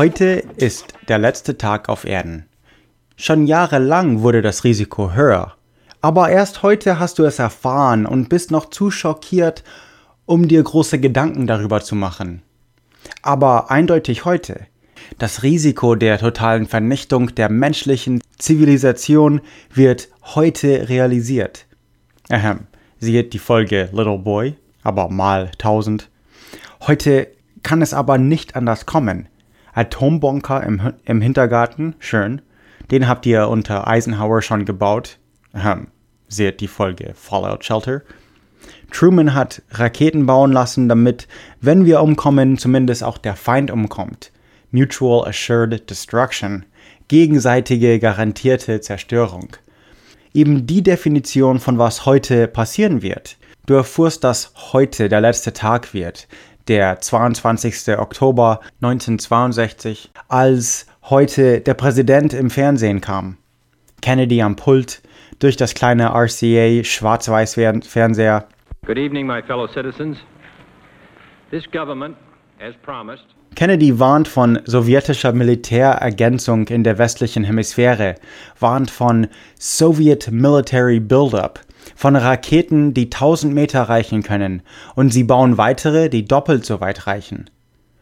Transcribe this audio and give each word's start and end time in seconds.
Heute 0.00 0.42
ist 0.56 0.94
der 1.08 1.18
letzte 1.18 1.58
Tag 1.58 1.90
auf 1.90 2.06
Erden. 2.06 2.46
Schon 3.16 3.46
jahrelang 3.46 4.22
wurde 4.22 4.40
das 4.40 4.64
Risiko 4.64 5.12
höher. 5.12 5.56
Aber 6.00 6.30
erst 6.30 6.62
heute 6.62 6.98
hast 6.98 7.18
du 7.18 7.24
es 7.24 7.38
erfahren 7.38 8.06
und 8.06 8.30
bist 8.30 8.50
noch 8.50 8.70
zu 8.70 8.90
schockiert, 8.90 9.62
um 10.24 10.48
dir 10.48 10.62
große 10.62 11.00
Gedanken 11.00 11.46
darüber 11.46 11.82
zu 11.82 11.96
machen. 11.96 12.40
Aber 13.20 13.70
eindeutig 13.70 14.24
heute. 14.24 14.68
Das 15.18 15.42
Risiko 15.42 15.94
der 15.94 16.18
totalen 16.18 16.66
Vernichtung 16.66 17.34
der 17.34 17.50
menschlichen 17.50 18.22
Zivilisation 18.38 19.42
wird 19.74 20.08
heute 20.34 20.88
realisiert. 20.88 21.66
Ahem, 22.30 22.60
sieht 23.00 23.34
die 23.34 23.38
Folge 23.38 23.90
Little 23.92 24.16
Boy, 24.16 24.56
aber 24.82 25.10
mal 25.10 25.50
tausend. 25.58 26.08
Heute 26.86 27.28
kann 27.62 27.82
es 27.82 27.92
aber 27.92 28.16
nicht 28.16 28.56
anders 28.56 28.86
kommen. 28.86 29.28
Atombunker 29.72 30.62
im, 30.62 30.92
im 31.04 31.20
Hintergarten, 31.20 31.94
schön. 31.98 32.42
Den 32.90 33.06
habt 33.06 33.26
ihr 33.26 33.48
unter 33.48 33.86
Eisenhower 33.86 34.42
schon 34.42 34.64
gebaut. 34.64 35.18
Ähm, 35.54 35.88
seht 36.28 36.60
die 36.60 36.68
Folge 36.68 37.12
Fallout 37.14 37.64
Shelter. 37.64 38.02
Truman 38.90 39.34
hat 39.34 39.62
Raketen 39.70 40.26
bauen 40.26 40.52
lassen, 40.52 40.88
damit, 40.88 41.28
wenn 41.60 41.84
wir 41.84 42.02
umkommen, 42.02 42.58
zumindest 42.58 43.04
auch 43.04 43.18
der 43.18 43.36
Feind 43.36 43.70
umkommt. 43.70 44.32
Mutual 44.70 45.28
Assured 45.28 45.88
Destruction. 45.88 46.64
Gegenseitige 47.08 47.98
garantierte 47.98 48.80
Zerstörung. 48.80 49.56
Eben 50.32 50.66
die 50.66 50.82
Definition 50.82 51.58
von 51.58 51.78
was 51.78 52.06
heute 52.06 52.46
passieren 52.46 53.02
wird. 53.02 53.36
Du 53.66 53.74
erfuhrst, 53.74 54.24
dass 54.24 54.52
heute 54.72 55.08
der 55.08 55.20
letzte 55.20 55.52
Tag 55.52 55.92
wird, 55.92 56.28
der 56.70 57.00
22. 57.00 57.98
Oktober 57.98 58.60
1962, 58.80 60.12
als 60.28 60.86
heute 61.02 61.60
der 61.60 61.74
Präsident 61.74 62.32
im 62.32 62.48
Fernsehen 62.48 63.00
kam. 63.00 63.36
Kennedy 64.00 64.40
am 64.40 64.54
Pult, 64.54 65.02
durch 65.40 65.56
das 65.56 65.74
kleine 65.74 66.14
RCA 66.14 66.84
Schwarz-Weiß-Fernseher. 66.84 68.46
Good 68.86 68.98
evening, 68.98 69.26
my 69.26 69.42
fellow 69.42 69.66
citizens. 69.66 70.18
This 71.50 71.64
government, 71.72 72.16
as 72.60 72.74
promised, 72.82 73.24
Kennedy 73.56 73.98
warnt 73.98 74.28
von 74.28 74.60
sowjetischer 74.64 75.32
Militärergänzung 75.32 76.68
in 76.68 76.84
der 76.84 76.98
westlichen 76.98 77.42
Hemisphäre, 77.42 78.14
warnt 78.60 78.92
von 78.92 79.26
Soviet 79.58 80.30
Military 80.30 81.00
Buildup, 81.00 81.58
von 82.00 82.16
Raketen, 82.16 82.94
die 82.94 83.10
1000 83.10 83.52
Meter 83.52 83.82
reichen 83.82 84.22
können, 84.22 84.62
und 84.94 85.12
sie 85.12 85.22
bauen 85.22 85.58
weitere, 85.58 86.08
die 86.08 86.24
doppelt 86.24 86.64
so 86.64 86.80
weit 86.80 87.06
reichen. 87.06 87.50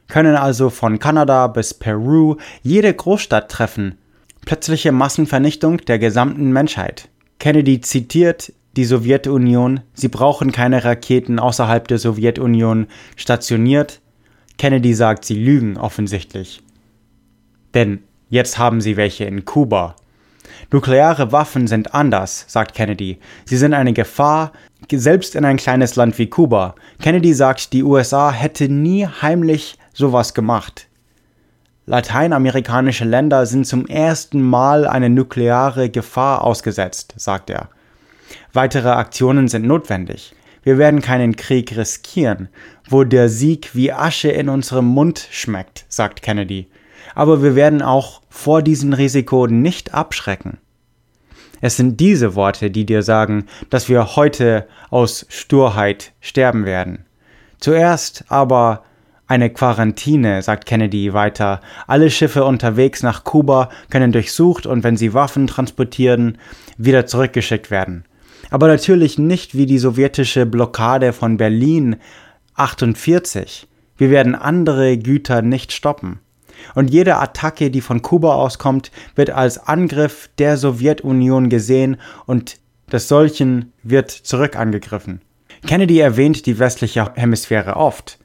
Können 0.06 0.36
also 0.36 0.70
von 0.70 1.00
Kanada 1.00 1.48
bis 1.48 1.74
Peru 1.74 2.36
jede 2.62 2.94
Großstadt 2.94 3.50
treffen. 3.50 3.98
Plötzliche 4.46 4.92
Massenvernichtung 4.92 5.78
der 5.78 5.98
gesamten 5.98 6.52
Menschheit. 6.52 7.08
Kennedy 7.40 7.80
zitiert 7.80 8.52
die 8.76 8.84
Sowjetunion, 8.84 9.80
sie 9.94 10.06
brauchen 10.06 10.52
keine 10.52 10.84
Raketen 10.84 11.40
außerhalb 11.40 11.88
der 11.88 11.98
Sowjetunion 11.98 12.86
stationiert, 13.16 14.00
Kennedy 14.58 14.94
sagt, 14.94 15.24
sie 15.24 15.34
lügen 15.34 15.76
offensichtlich. 15.76 16.62
Denn 17.74 18.04
jetzt 18.30 18.58
haben 18.58 18.80
sie 18.80 18.96
welche 18.96 19.24
in 19.24 19.44
Kuba. 19.44 19.96
Nukleare 20.70 21.32
Waffen 21.32 21.66
sind 21.66 21.94
anders, 21.94 22.44
sagt 22.46 22.74
Kennedy. 22.74 23.18
Sie 23.46 23.56
sind 23.56 23.72
eine 23.72 23.94
Gefahr, 23.94 24.52
selbst 24.92 25.34
in 25.34 25.46
ein 25.46 25.56
kleines 25.56 25.96
Land 25.96 26.18
wie 26.18 26.28
Kuba. 26.28 26.74
Kennedy 27.00 27.32
sagt, 27.32 27.72
die 27.72 27.82
USA 27.82 28.30
hätte 28.30 28.68
nie 28.68 29.06
heimlich 29.06 29.78
sowas 29.94 30.34
gemacht. 30.34 30.86
Lateinamerikanische 31.86 33.06
Länder 33.06 33.46
sind 33.46 33.66
zum 33.66 33.86
ersten 33.86 34.42
Mal 34.42 34.86
eine 34.86 35.08
nukleare 35.08 35.88
Gefahr 35.88 36.44
ausgesetzt, 36.44 37.14
sagt 37.16 37.48
er. 37.48 37.70
Weitere 38.52 38.90
Aktionen 38.90 39.48
sind 39.48 39.66
notwendig. 39.66 40.34
Wir 40.62 40.76
werden 40.76 41.00
keinen 41.00 41.34
Krieg 41.36 41.74
riskieren, 41.78 42.50
wo 42.90 43.04
der 43.04 43.30
Sieg 43.30 43.74
wie 43.74 43.90
Asche 43.90 44.28
in 44.28 44.50
unserem 44.50 44.84
Mund 44.84 45.28
schmeckt, 45.30 45.86
sagt 45.88 46.20
Kennedy. 46.20 46.68
Aber 47.18 47.42
wir 47.42 47.54
werden 47.54 47.82
auch 47.82 48.22
vor 48.28 48.62
diesem 48.62 48.92
Risiko 48.92 49.46
nicht 49.46 49.92
abschrecken. 49.92 50.58
Es 51.60 51.76
sind 51.76 51.98
diese 51.98 52.34
Worte, 52.34 52.70
die 52.70 52.86
dir 52.86 53.02
sagen, 53.02 53.46
dass 53.70 53.88
wir 53.88 54.16
heute 54.16 54.68
aus 54.90 55.26
Sturheit 55.28 56.12
sterben 56.20 56.64
werden. 56.64 57.04
Zuerst 57.58 58.24
aber 58.28 58.84
eine 59.26 59.50
Quarantäne, 59.50 60.40
sagt 60.42 60.64
Kennedy 60.64 61.12
weiter. 61.12 61.60
Alle 61.86 62.10
Schiffe 62.10 62.44
unterwegs 62.44 63.02
nach 63.02 63.24
Kuba 63.24 63.68
können 63.90 64.12
durchsucht 64.12 64.64
und 64.64 64.84
wenn 64.84 64.96
sie 64.96 65.12
Waffen 65.12 65.46
transportieren, 65.48 66.38
wieder 66.78 67.06
zurückgeschickt 67.06 67.70
werden 67.70 68.04
aber 68.50 68.68
natürlich 68.68 69.18
nicht 69.18 69.56
wie 69.56 69.66
die 69.66 69.78
sowjetische 69.78 70.46
Blockade 70.46 71.12
von 71.12 71.36
Berlin 71.36 71.96
48. 72.54 73.66
Wir 73.96 74.10
werden 74.10 74.34
andere 74.34 74.96
Güter 74.98 75.42
nicht 75.42 75.72
stoppen. 75.72 76.20
Und 76.74 76.90
jede 76.90 77.16
Attacke, 77.16 77.70
die 77.70 77.80
von 77.80 78.02
Kuba 78.02 78.34
auskommt, 78.34 78.90
wird 79.14 79.30
als 79.30 79.58
Angriff 79.58 80.30
der 80.38 80.56
Sowjetunion 80.56 81.48
gesehen 81.48 81.98
und 82.26 82.58
des 82.92 83.08
solchen 83.08 83.72
wird 83.82 84.10
zurück 84.10 84.56
angegriffen. 84.56 85.20
Kennedy 85.66 85.98
erwähnt 85.98 86.46
die 86.46 86.58
westliche 86.58 87.12
Hemisphäre 87.14 87.76
oft. 87.76 88.18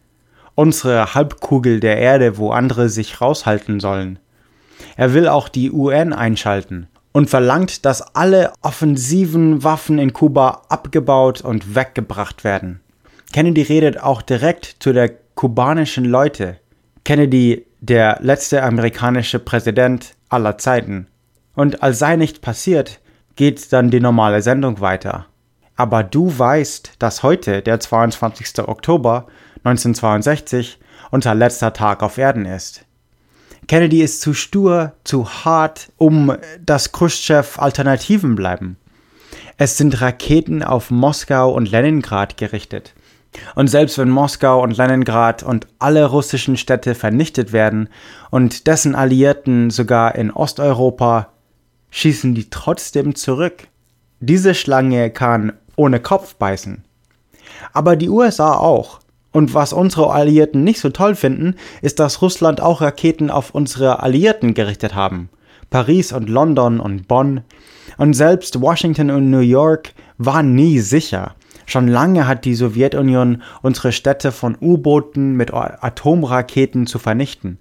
Unsere 0.55 1.15
Halbkugel 1.15 1.79
der 1.79 1.97
Erde, 1.97 2.37
wo 2.37 2.51
andere 2.51 2.89
sich 2.89 3.19
raushalten 3.19 3.79
sollen. 3.79 4.19
Er 4.95 5.13
will 5.13 5.27
auch 5.27 5.49
die 5.49 5.71
UN 5.71 6.13
einschalten 6.13 6.87
und 7.11 7.29
verlangt, 7.29 7.85
dass 7.85 8.15
alle 8.15 8.53
offensiven 8.61 9.63
Waffen 9.63 9.99
in 9.99 10.13
Kuba 10.13 10.63
abgebaut 10.69 11.41
und 11.41 11.75
weggebracht 11.75 12.43
werden. 12.43 12.81
Kennedy 13.31 13.63
redet 13.63 14.01
auch 14.01 14.21
direkt 14.21 14.75
zu 14.79 14.93
der 14.93 15.09
kubanischen 15.35 16.05
Leute. 16.05 16.57
Kennedy, 17.03 17.65
der 17.83 18.19
letzte 18.21 18.63
amerikanische 18.63 19.39
Präsident 19.39 20.15
aller 20.29 20.57
Zeiten. 20.57 21.07
Und 21.53 21.83
als 21.83 21.99
sei 21.99 22.15
nicht 22.15 22.41
passiert, 22.41 23.01
geht 23.35 23.73
dann 23.73 23.91
die 23.91 23.99
normale 23.99 24.41
Sendung 24.41 24.79
weiter. 24.79 25.25
Aber 25.75 26.01
du 26.01 26.37
weißt, 26.37 26.93
dass 26.99 27.23
heute, 27.23 27.61
der 27.61 27.81
22. 27.81 28.59
Oktober 28.59 29.27
1962, 29.65 30.79
unser 31.11 31.35
letzter 31.35 31.73
Tag 31.73 32.03
auf 32.03 32.17
Erden 32.17 32.45
ist. 32.45 32.85
Kennedy 33.67 34.01
ist 34.01 34.21
zu 34.21 34.33
stur, 34.33 34.93
zu 35.03 35.27
hart, 35.27 35.91
um 35.97 36.37
dass 36.65 36.93
Khrushchev 36.93 37.59
Alternativen 37.59 38.35
bleiben. 38.35 38.77
Es 39.57 39.77
sind 39.77 39.99
Raketen 39.99 40.63
auf 40.63 40.89
Moskau 40.89 41.51
und 41.51 41.69
Leningrad 41.69 42.37
gerichtet. 42.37 42.93
Und 43.55 43.67
selbst 43.67 43.97
wenn 43.97 44.09
Moskau 44.09 44.61
und 44.61 44.77
Leningrad 44.77 45.43
und 45.43 45.67
alle 45.79 46.05
russischen 46.05 46.57
Städte 46.57 46.95
vernichtet 46.95 47.53
werden 47.53 47.89
und 48.31 48.67
dessen 48.67 48.95
Alliierten 48.95 49.69
sogar 49.69 50.15
in 50.15 50.31
Osteuropa, 50.31 51.29
schießen 51.89 52.33
die 52.35 52.49
trotzdem 52.49 53.15
zurück. 53.15 53.67
Diese 54.19 54.55
Schlange 54.55 55.09
kann 55.09 55.53
ohne 55.75 55.99
Kopf 55.99 56.35
beißen. 56.35 56.83
Aber 57.73 57.95
die 57.95 58.09
USA 58.09 58.55
auch. 58.55 58.99
Und 59.31 59.53
was 59.53 59.73
unsere 59.73 60.11
Alliierten 60.11 60.63
nicht 60.63 60.79
so 60.79 60.91
toll 60.91 61.15
finden, 61.15 61.55
ist, 61.81 61.99
dass 61.99 62.21
Russland 62.21 62.61
auch 62.61 62.81
Raketen 62.81 63.31
auf 63.31 63.51
unsere 63.51 64.01
Alliierten 64.01 64.53
gerichtet 64.53 64.93
haben. 64.93 65.29
Paris 65.71 66.13
und 66.13 66.29
London 66.29 66.79
und 66.79 67.07
Bonn. 67.07 67.41
Und 67.97 68.13
selbst 68.13 68.61
Washington 68.61 69.09
und 69.09 69.31
New 69.31 69.39
York 69.39 69.93
waren 70.19 70.53
nie 70.53 70.79
sicher. 70.79 71.35
Schon 71.73 71.87
lange 71.87 72.27
hat 72.27 72.45
die 72.45 72.53
Sowjetunion 72.53 73.41
unsere 73.63 73.93
Städte 73.93 74.31
von 74.31 74.55
U-Booten 74.61 75.35
mit 75.35 75.51
Atomraketen 75.55 76.85
zu 76.85 76.99
vernichten. 76.99 77.57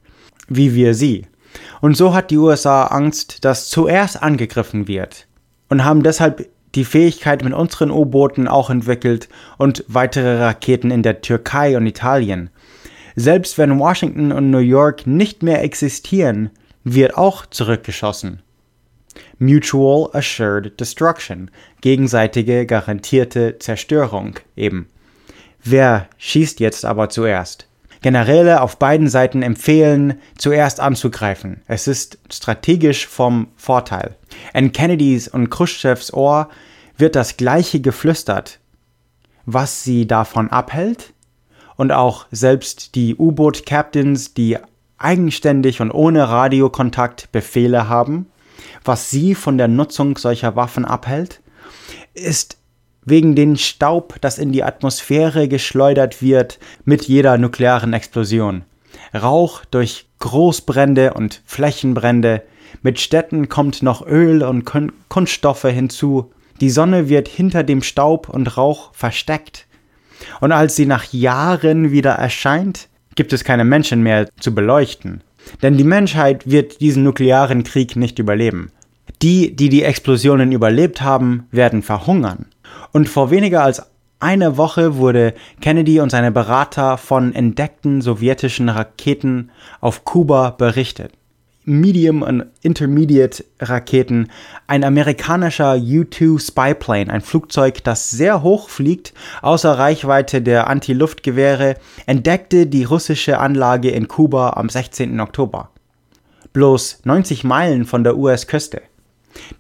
Wie 0.48 0.74
wir 0.74 0.92
sie. 0.92 1.24
Und 1.80 1.96
so 1.96 2.12
hat 2.12 2.30
die 2.30 2.36
USA 2.36 2.84
Angst, 2.88 3.42
dass 3.42 3.70
zuerst 3.70 4.22
angegriffen 4.22 4.86
wird. 4.86 5.28
Und 5.70 5.86
haben 5.86 6.02
deshalb 6.02 6.46
die 6.74 6.84
Fähigkeit 6.84 7.42
mit 7.42 7.54
unseren 7.54 7.90
U-Booten 7.90 8.48
auch 8.48 8.68
entwickelt 8.68 9.30
und 9.56 9.82
weitere 9.88 10.42
Raketen 10.42 10.90
in 10.90 11.02
der 11.02 11.22
Türkei 11.22 11.78
und 11.78 11.86
Italien. 11.86 12.50
Selbst 13.16 13.56
wenn 13.56 13.78
Washington 13.78 14.30
und 14.30 14.50
New 14.50 14.58
York 14.58 15.06
nicht 15.06 15.42
mehr 15.42 15.64
existieren, 15.64 16.50
wird 16.84 17.16
auch 17.16 17.46
zurückgeschossen. 17.46 18.42
Mutual 19.42 20.08
Assured 20.12 20.78
Destruction, 20.78 21.50
gegenseitige 21.80 22.64
garantierte 22.64 23.58
Zerstörung 23.58 24.36
eben. 24.54 24.88
Wer 25.64 26.08
schießt 26.16 26.60
jetzt 26.60 26.84
aber 26.84 27.08
zuerst? 27.08 27.66
Generäle 28.02 28.60
auf 28.60 28.78
beiden 28.78 29.08
Seiten 29.08 29.42
empfehlen, 29.42 30.20
zuerst 30.38 30.78
anzugreifen. 30.78 31.62
Es 31.66 31.88
ist 31.88 32.18
strategisch 32.32 33.08
vom 33.08 33.48
Vorteil. 33.56 34.14
In 34.54 34.70
Kennedys 34.70 35.26
und 35.26 35.50
Khrushchevs 35.50 36.12
Ohr 36.12 36.48
wird 36.96 37.16
das 37.16 37.36
gleiche 37.36 37.80
geflüstert. 37.80 38.60
Was 39.44 39.82
sie 39.82 40.06
davon 40.06 40.50
abhält? 40.50 41.14
Und 41.74 41.90
auch 41.90 42.26
selbst 42.30 42.94
die 42.94 43.16
U-Boot-Captains, 43.16 44.34
die 44.34 44.58
eigenständig 44.98 45.80
und 45.80 45.90
ohne 45.90 46.28
Radiokontakt 46.28 47.32
Befehle 47.32 47.88
haben, 47.88 48.26
was 48.84 49.10
sie 49.10 49.34
von 49.34 49.58
der 49.58 49.68
Nutzung 49.68 50.16
solcher 50.16 50.56
Waffen 50.56 50.84
abhält, 50.84 51.40
ist 52.14 52.58
wegen 53.04 53.34
den 53.34 53.56
Staub, 53.56 54.16
das 54.20 54.38
in 54.38 54.52
die 54.52 54.62
Atmosphäre 54.62 55.48
geschleudert 55.48 56.22
wird 56.22 56.58
mit 56.84 57.04
jeder 57.04 57.38
nuklearen 57.38 57.92
Explosion. 57.92 58.64
Rauch 59.14 59.64
durch 59.64 60.06
Großbrände 60.20 61.14
und 61.14 61.42
Flächenbrände, 61.44 62.42
mit 62.80 63.00
Städten 63.00 63.48
kommt 63.48 63.82
noch 63.82 64.06
Öl 64.06 64.42
und 64.42 64.64
Kunststoffe 65.08 65.64
hinzu, 65.64 66.32
die 66.60 66.70
Sonne 66.70 67.08
wird 67.08 67.28
hinter 67.28 67.64
dem 67.64 67.82
Staub 67.82 68.28
und 68.28 68.56
Rauch 68.56 68.94
versteckt. 68.94 69.66
Und 70.40 70.52
als 70.52 70.76
sie 70.76 70.86
nach 70.86 71.12
Jahren 71.12 71.90
wieder 71.90 72.12
erscheint, 72.12 72.88
gibt 73.14 73.32
es 73.32 73.44
keine 73.44 73.64
Menschen 73.64 74.02
mehr 74.02 74.28
zu 74.38 74.54
beleuchten. 74.54 75.22
Denn 75.62 75.76
die 75.76 75.84
Menschheit 75.84 76.50
wird 76.50 76.80
diesen 76.80 77.02
nuklearen 77.02 77.62
Krieg 77.62 77.96
nicht 77.96 78.18
überleben. 78.18 78.70
Die, 79.22 79.54
die 79.54 79.68
die 79.68 79.82
Explosionen 79.82 80.52
überlebt 80.52 81.00
haben, 81.02 81.46
werden 81.50 81.82
verhungern. 81.82 82.46
Und 82.92 83.08
vor 83.08 83.30
weniger 83.30 83.62
als 83.62 83.82
einer 84.20 84.56
Woche 84.56 84.96
wurde 84.96 85.34
Kennedy 85.60 86.00
und 86.00 86.10
seine 86.10 86.32
Berater 86.32 86.96
von 86.96 87.34
entdeckten 87.34 88.00
sowjetischen 88.00 88.68
Raketen 88.68 89.50
auf 89.80 90.04
Kuba 90.04 90.50
berichtet. 90.50 91.12
Medium- 91.64 92.22
und 92.22 92.46
Intermediate-Raketen, 92.62 94.30
ein 94.66 94.84
amerikanischer 94.84 95.74
U-2 95.76 96.40
Spyplane, 96.40 97.12
ein 97.12 97.20
Flugzeug, 97.20 97.84
das 97.84 98.10
sehr 98.10 98.42
hoch 98.42 98.68
fliegt, 98.68 99.14
außer 99.42 99.78
Reichweite 99.78 100.42
der 100.42 100.68
Anti-Luftgewehre, 100.68 101.76
entdeckte 102.06 102.66
die 102.66 102.84
russische 102.84 103.38
Anlage 103.38 103.90
in 103.90 104.08
Kuba 104.08 104.50
am 104.50 104.68
16. 104.68 105.20
Oktober. 105.20 105.70
Bloß 106.52 107.00
90 107.04 107.44
Meilen 107.44 107.84
von 107.84 108.02
der 108.04 108.16
US-Küste. 108.16 108.82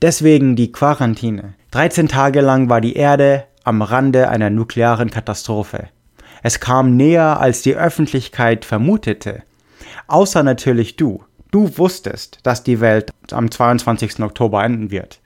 Deswegen 0.02 0.56
die 0.56 0.72
Quarantäne. 0.72 1.54
13 1.70 2.08
Tage 2.08 2.40
lang 2.40 2.68
war 2.68 2.80
die 2.80 2.96
Erde 2.96 3.44
am 3.64 3.80
Rande 3.80 4.28
einer 4.28 4.50
nuklearen 4.50 5.10
Katastrophe. 5.10 5.88
Es 6.42 6.58
kam 6.58 6.96
näher, 6.96 7.40
als 7.40 7.62
die 7.62 7.76
Öffentlichkeit 7.76 8.64
vermutete. 8.64 9.42
Außer 10.08 10.42
natürlich 10.42 10.96
du. 10.96 11.22
Du 11.52 11.78
wusstest, 11.78 12.38
dass 12.42 12.64
die 12.64 12.80
Welt 12.80 13.12
am 13.30 13.50
22. 13.50 14.20
Oktober 14.20 14.64
enden 14.64 14.90
wird. 14.90 15.20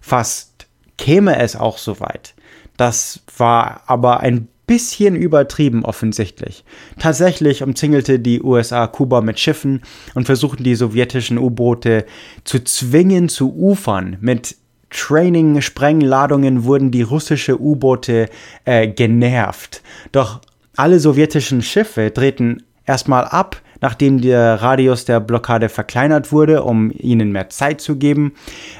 Fast 0.00 0.68
käme 0.98 1.38
es 1.40 1.56
auch 1.56 1.78
so 1.78 1.98
weit. 1.98 2.34
Das 2.76 3.20
war 3.38 3.82
aber 3.86 4.20
ein 4.20 4.48
bisschen 4.66 5.16
übertrieben 5.16 5.84
offensichtlich. 5.84 6.62
Tatsächlich 6.98 7.62
umzingelte 7.62 8.20
die 8.20 8.42
USA 8.42 8.86
Kuba 8.86 9.22
mit 9.22 9.40
Schiffen 9.40 9.80
und 10.14 10.26
versuchten 10.26 10.62
die 10.62 10.74
sowjetischen 10.74 11.38
U-Boote 11.38 12.04
zu 12.44 12.62
zwingen 12.62 13.28
zu 13.30 13.52
ufern. 13.52 14.18
Mit 14.20 14.56
Training-Sprengladungen 14.90 16.64
wurden 16.64 16.90
die 16.90 17.02
russische 17.02 17.60
U-Boote 17.60 18.28
äh, 18.66 18.88
genervt. 18.88 19.82
Doch 20.12 20.42
alle 20.76 21.00
sowjetischen 21.00 21.62
Schiffe 21.62 22.10
drehten 22.10 22.62
erstmal 22.84 23.24
ab, 23.24 23.60
nachdem 23.80 24.20
der 24.20 24.62
Radius 24.62 25.04
der 25.04 25.20
Blockade 25.20 25.68
verkleinert 25.68 26.32
wurde, 26.32 26.62
um 26.62 26.92
ihnen 26.96 27.32
mehr 27.32 27.48
Zeit 27.50 27.80
zu 27.80 27.96
geben. 27.96 28.32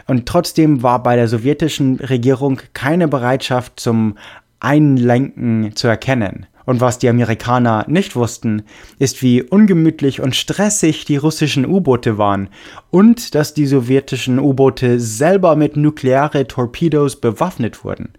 Und 0.07 0.27
trotzdem 0.27 0.83
war 0.83 1.03
bei 1.03 1.17
der 1.17 1.29
sowjetischen 1.29 1.97
Regierung 1.97 2.61
keine 2.75 3.09
Bereitschaft 3.09 3.81
zum 3.81 4.17
Einlenken 4.61 5.75
zu 5.75 5.89
erkennen. 5.89 6.47
Und 6.67 6.81
was 6.81 6.99
die 6.99 7.09
Amerikaner 7.09 7.85
nicht 7.89 8.15
wussten, 8.15 8.63
ist, 8.99 9.23
wie 9.23 9.43
ungemütlich 9.43 10.21
und 10.21 10.37
stressig 10.37 11.05
die 11.05 11.17
russischen 11.17 11.67
U-Boote 11.67 12.17
waren 12.17 12.49
und 12.91 13.35
dass 13.35 13.55
die 13.55 13.67
sowjetischen 13.67 14.39
U-Boote 14.39 15.01
selber 15.01 15.57
mit 15.57 15.77
nukleare 15.77 16.47
Torpedos 16.47 17.17
bewaffnet 17.17 17.83
wurden. 17.83 18.11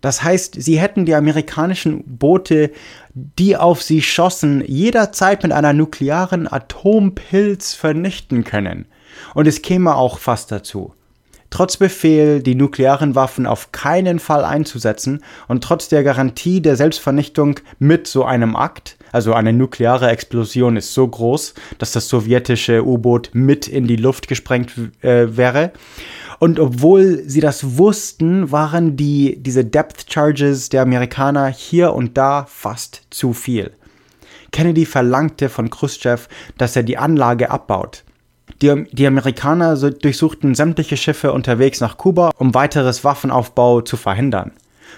Das 0.00 0.22
heißt, 0.22 0.56
sie 0.60 0.78
hätten 0.78 1.04
die 1.04 1.14
amerikanischen 1.14 2.04
Boote, 2.06 2.70
die 3.14 3.56
auf 3.56 3.82
sie 3.82 4.02
schossen, 4.02 4.64
jederzeit 4.66 5.42
mit 5.42 5.52
einer 5.52 5.72
nuklearen 5.72 6.50
Atompilz 6.50 7.74
vernichten 7.74 8.44
können. 8.44 8.86
Und 9.34 9.46
es 9.46 9.62
käme 9.62 9.96
auch 9.96 10.18
fast 10.18 10.50
dazu. 10.52 10.94
Trotz 11.50 11.76
Befehl, 11.76 12.42
die 12.42 12.54
nuklearen 12.54 13.16
Waffen 13.16 13.44
auf 13.44 13.72
keinen 13.72 14.20
Fall 14.20 14.44
einzusetzen 14.44 15.24
und 15.48 15.64
trotz 15.64 15.88
der 15.88 16.04
Garantie 16.04 16.62
der 16.62 16.76
Selbstvernichtung 16.76 17.58
mit 17.80 18.06
so 18.06 18.24
einem 18.24 18.54
Akt, 18.54 18.96
also 19.10 19.34
eine 19.34 19.52
nukleare 19.52 20.08
Explosion 20.10 20.76
ist 20.76 20.94
so 20.94 21.08
groß, 21.08 21.54
dass 21.78 21.90
das 21.90 22.08
sowjetische 22.08 22.86
U-Boot 22.86 23.30
mit 23.32 23.66
in 23.66 23.88
die 23.88 23.96
Luft 23.96 24.28
gesprengt 24.28 24.74
äh, 25.02 25.36
wäre, 25.36 25.72
und 26.40 26.58
obwohl 26.58 27.22
sie 27.26 27.40
das 27.40 27.76
wussten, 27.76 28.50
waren 28.50 28.96
die, 28.96 29.36
diese 29.40 29.62
Depth 29.62 30.10
Charges 30.10 30.70
der 30.70 30.80
Amerikaner 30.80 31.48
hier 31.48 31.92
und 31.92 32.16
da 32.16 32.46
fast 32.48 33.02
zu 33.10 33.34
viel. 33.34 33.72
Kennedy 34.50 34.86
verlangte 34.86 35.50
von 35.50 35.68
Khrushchev, 35.68 36.28
dass 36.56 36.74
er 36.74 36.82
die 36.82 36.96
Anlage 36.96 37.50
abbaut. 37.50 38.04
Die, 38.62 38.86
die, 38.90 39.06
Amerikaner 39.06 39.76
durchsuchten 39.76 40.54
sämtliche 40.54 40.96
Schiffe 40.96 41.32
unterwegs 41.32 41.80
nach 41.80 41.98
Kuba, 41.98 42.30
um 42.38 42.54
weiteres 42.54 43.04
Waffenaufbau 43.04 43.82
zu 43.82 43.98
verhindern. 43.98 44.52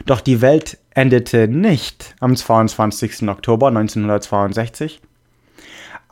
Doch 0.07 0.21
die 0.21 0.41
Welt 0.43 0.79
endete 0.91 1.49
nicht 1.49 2.15
am 2.21 2.37
22. 2.37 3.29
Oktober 3.29 3.67
1962, 3.67 5.01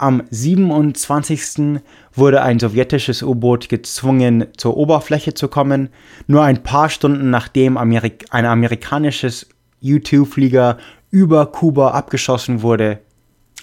am 0.01 0.23
27. 0.31 1.81
wurde 2.15 2.43
ein 2.43 2.59
sowjetisches 2.59 3.23
U-Boot 3.23 3.69
gezwungen, 3.69 4.47
zur 4.57 4.77
Oberfläche 4.77 5.35
zu 5.35 5.49
kommen, 5.49 5.91
nur 6.27 6.43
ein 6.43 6.63
paar 6.63 6.89
Stunden 6.89 7.31
nachdem 7.31 7.77
Amerik 7.77 8.25
ein 8.31 8.47
amerikanisches 8.47 9.49
U-2-Flieger 9.83 10.79
über 11.11 11.47
Kuba 11.47 11.91
abgeschossen 11.91 12.63
wurde. 12.63 13.01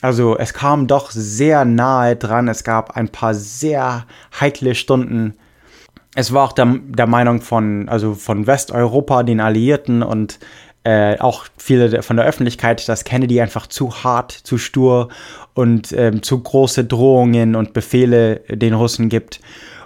Also 0.02 0.38
es 0.38 0.54
kam 0.54 0.86
doch 0.86 1.10
sehr 1.10 1.66
nahe 1.66 2.16
dran, 2.16 2.48
es 2.48 2.64
gab 2.64 2.96
ein 2.96 3.10
paar 3.10 3.34
sehr 3.34 4.06
heikle 4.40 4.76
Stunden. 4.76 5.34
Es 6.14 6.34
war 6.34 6.44
auch 6.44 6.54
der, 6.54 6.80
der 6.88 7.08
Meinung 7.08 7.42
von, 7.42 7.90
also 7.90 8.14
von 8.14 8.46
Westeuropa, 8.46 9.24
den 9.24 9.40
Alliierten 9.40 10.04
und 10.04 10.40
äh, 10.88 11.20
auch 11.20 11.48
viele 11.58 12.02
von 12.02 12.16
der 12.16 12.26
Öffentlichkeit, 12.26 12.88
dass 12.88 13.04
Kennedy 13.04 13.42
einfach 13.42 13.68
zu 13.68 14.06
hart, 14.06 14.32
zu 14.32 14.58
stur 14.58 15.10
und 15.54 15.92
ähm, 15.92 16.24
zu 16.24 16.40
große 16.40 16.86
Drohungen 16.86 17.58
und 17.58 17.74
Befehle 17.74 18.38
den 18.48 18.74
Russen 18.74 19.10
gibt. 19.10 19.42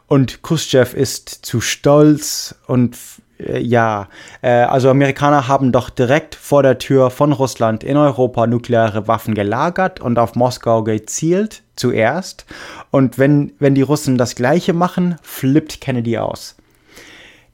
Und 0.05 0.43
Khrushchev 0.43 0.95
ist 0.95 1.29
zu 1.29 1.59
stolz 1.59 2.53
und 2.67 2.97
äh, 3.39 3.59
ja, 3.59 4.09
äh, 4.43 4.49
also 4.49 4.91
Amerikaner 4.91 5.47
haben 5.47 5.71
doch 5.71 5.89
direkt 5.89 6.35
vor 6.35 6.61
der 6.61 6.77
Tür 6.77 7.09
von 7.09 7.31
Russland 7.31 7.83
in 7.83 7.97
Europa 7.97 8.45
nukleare 8.45 9.07
Waffen 9.07 9.33
gelagert 9.33 10.01
und 10.01 10.19
auf 10.19 10.35
Moskau 10.35 10.83
gezielt 10.83 11.63
zuerst. 11.75 12.45
Und 12.91 13.17
wenn, 13.17 13.53
wenn 13.57 13.73
die 13.73 13.81
Russen 13.81 14.19
das 14.19 14.35
gleiche 14.35 14.73
machen, 14.73 15.15
flippt 15.23 15.81
Kennedy 15.81 16.19
aus. 16.19 16.57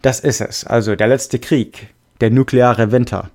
Das 0.02 0.20
ist 0.20 0.42
es, 0.42 0.66
also 0.66 0.98
der 0.98 1.08
letzte 1.08 1.40
Krieg, 1.40 1.94
der 2.20 2.30
nukleare 2.30 2.92
Winter. 2.92 3.30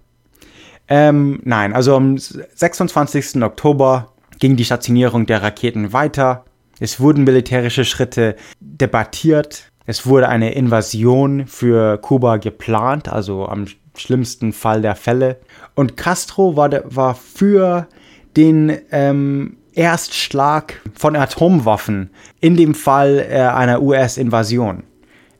Ähm, 0.88 1.40
nein, 1.44 1.72
also 1.72 1.96
am 1.96 2.18
26. 2.18 3.42
Oktober 3.42 4.12
ging 4.38 4.56
die 4.56 4.64
Stationierung 4.64 5.26
der 5.26 5.42
Raketen 5.42 5.92
weiter. 5.92 6.44
Es 6.80 7.00
wurden 7.00 7.24
militärische 7.24 7.84
Schritte 7.84 8.36
debattiert. 8.60 9.70
Es 9.86 10.06
wurde 10.06 10.28
eine 10.28 10.54
Invasion 10.54 11.46
für 11.46 11.98
Kuba 11.98 12.36
geplant, 12.36 13.08
also 13.08 13.46
am 13.46 13.66
schlimmsten 13.96 14.52
Fall 14.52 14.82
der 14.82 14.96
Fälle. 14.96 15.38
Und 15.74 15.96
Castro 15.96 16.56
war, 16.56 16.70
war 16.84 17.14
für 17.14 17.88
den 18.36 18.76
ähm, 18.90 19.58
Erstschlag 19.74 20.80
von 20.94 21.16
Atomwaffen 21.16 22.10
in 22.40 22.56
dem 22.56 22.74
Fall 22.74 23.26
äh, 23.30 23.38
einer 23.38 23.82
US-Invasion 23.82 24.84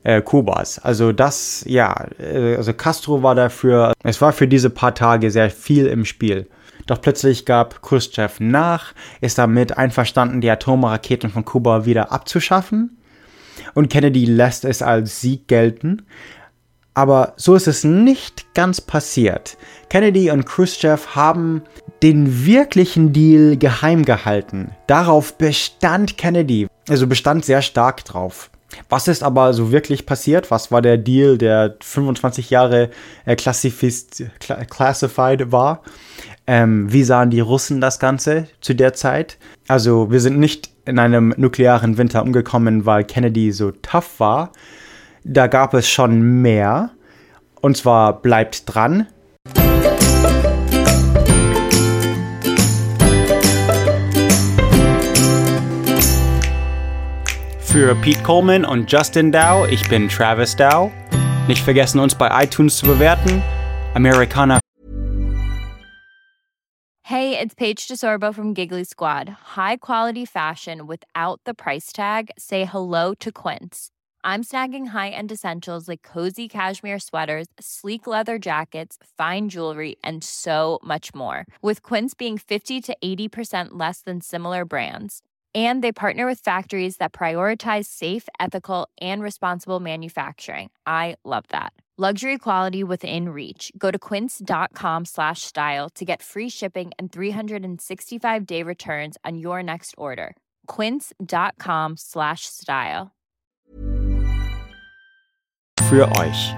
äh, 0.03 0.21
Kubas. 0.21 0.79
Also 0.79 1.11
das, 1.11 1.63
ja, 1.67 2.07
äh, 2.19 2.55
also 2.55 2.73
Castro 2.73 3.23
war 3.23 3.35
dafür, 3.35 3.93
es 4.03 4.21
war 4.21 4.33
für 4.33 4.47
diese 4.47 4.69
paar 4.69 4.93
Tage 4.93 5.31
sehr 5.31 5.49
viel 5.49 5.87
im 5.87 6.05
Spiel. 6.05 6.47
Doch 6.85 7.01
plötzlich 7.01 7.45
gab 7.45 7.81
Khrushchev 7.81 8.43
nach, 8.43 8.93
ist 9.21 9.37
damit 9.37 9.77
einverstanden, 9.77 10.41
die 10.41 10.49
Atomraketen 10.49 11.29
von 11.29 11.45
Kuba 11.45 11.85
wieder 11.85 12.11
abzuschaffen. 12.11 12.97
Und 13.73 13.89
Kennedy 13.89 14.25
lässt 14.25 14.65
es 14.65 14.81
als 14.81 15.21
Sieg 15.21 15.47
gelten. 15.47 16.05
Aber 16.95 17.33
so 17.37 17.55
ist 17.55 17.67
es 17.67 17.83
nicht 17.83 18.53
ganz 18.53 18.81
passiert. 18.81 19.57
Kennedy 19.89 20.29
und 20.29 20.45
Khrushchev 20.45 21.15
haben 21.15 21.63
den 22.03 22.45
wirklichen 22.45 23.13
Deal 23.13 23.57
geheim 23.57 24.03
gehalten. 24.03 24.71
Darauf 24.85 25.37
bestand 25.37 26.17
Kennedy, 26.17 26.67
also 26.89 27.07
bestand 27.07 27.45
sehr 27.45 27.61
stark 27.61 28.03
drauf. 28.05 28.51
Was 28.89 29.07
ist 29.07 29.23
aber 29.23 29.53
so 29.53 29.71
wirklich 29.71 30.05
passiert? 30.05 30.51
Was 30.51 30.71
war 30.71 30.81
der 30.81 30.97
Deal, 30.97 31.37
der 31.37 31.75
25 31.81 32.49
Jahre 32.49 32.89
äh, 33.25 33.35
classified 33.35 34.31
war? 35.51 35.81
Ähm, 36.45 36.91
wie 36.91 37.03
sahen 37.03 37.29
die 37.29 37.39
Russen 37.39 37.79
das 37.79 37.99
Ganze 37.99 38.47
zu 38.59 38.75
der 38.75 38.93
Zeit? 38.93 39.37
Also 39.67 40.11
wir 40.11 40.19
sind 40.19 40.39
nicht 40.39 40.71
in 40.85 40.99
einem 40.99 41.33
nuklearen 41.37 41.97
Winter 41.97 42.21
umgekommen, 42.21 42.85
weil 42.85 43.05
Kennedy 43.05 43.51
so 43.51 43.71
tough 43.71 44.19
war. 44.19 44.51
Da 45.23 45.47
gab 45.47 45.73
es 45.73 45.89
schon 45.89 46.41
mehr. 46.41 46.91
Und 47.61 47.77
zwar 47.77 48.21
bleibt 48.21 48.63
dran. 48.65 49.07
Für 57.73 57.95
Pete 57.95 58.21
Coleman 58.21 58.65
und 58.65 58.91
Justin 58.91 59.31
Dow, 59.31 59.65
ich 59.67 59.89
bin 59.89 60.07
Travis 60.07 60.55
Dow. 60.55 60.91
Nicht 61.47 61.63
vergessen, 61.63 61.99
uns 61.99 62.13
bei 62.13 62.29
iTunes 62.43 62.77
zu 62.77 62.85
bewerten. 62.85 63.41
Americana. 63.95 64.59
Hey, 67.01 67.35
it's 67.35 67.55
Paige 67.55 67.87
DeSorbo 67.87 68.31
from 68.31 68.53
Giggly 68.53 68.83
Squad. 68.83 69.27
High 69.57 69.77
quality 69.77 70.23
fashion 70.23 70.85
without 70.85 71.39
the 71.45 71.55
price 71.55 71.91
tag. 71.91 72.29
Say 72.37 72.65
hello 72.65 73.15
to 73.15 73.31
Quince. 73.31 73.89
I'm 74.23 74.43
snagging 74.43 74.89
high-end 74.89 75.31
essentials 75.31 75.87
like 75.87 76.03
cozy 76.03 76.47
cashmere 76.47 76.99
sweaters, 76.99 77.47
sleek 77.59 78.05
leather 78.05 78.37
jackets, 78.37 78.99
fine 79.17 79.49
jewelry, 79.49 79.95
and 80.03 80.23
so 80.23 80.77
much 80.83 81.15
more. 81.15 81.47
With 81.63 81.81
Quince 81.81 82.13
being 82.13 82.37
50 82.37 82.81
to 82.81 82.95
80% 83.03 83.69
less 83.71 84.01
than 84.01 84.21
similar 84.21 84.63
brands 84.63 85.23
and 85.53 85.83
they 85.83 85.91
partner 85.91 86.25
with 86.25 86.39
factories 86.39 86.97
that 86.97 87.13
prioritize 87.13 87.85
safe 87.85 88.27
ethical 88.39 88.87
and 89.01 89.21
responsible 89.21 89.79
manufacturing. 89.79 90.69
I 90.87 91.17
love 91.23 91.43
that. 91.49 91.73
Luxury 91.95 92.39
quality 92.39 92.83
within 92.83 93.29
reach. 93.29 93.71
Go 93.77 93.91
to 93.91 93.99
quince.com 93.99 95.05
slash 95.05 95.43
style 95.43 95.89
to 95.91 96.03
get 96.03 96.23
free 96.23 96.49
shipping 96.49 96.91
and 96.97 97.11
365 97.11 98.45
day 98.47 98.63
returns 98.63 99.15
on 99.23 99.37
your 99.37 99.61
next 99.61 99.93
order. 99.95 100.35
quince.com 100.65 101.97
slash 101.97 102.47
style. 102.47 103.11
Für 105.89 106.07
euch 106.17 106.55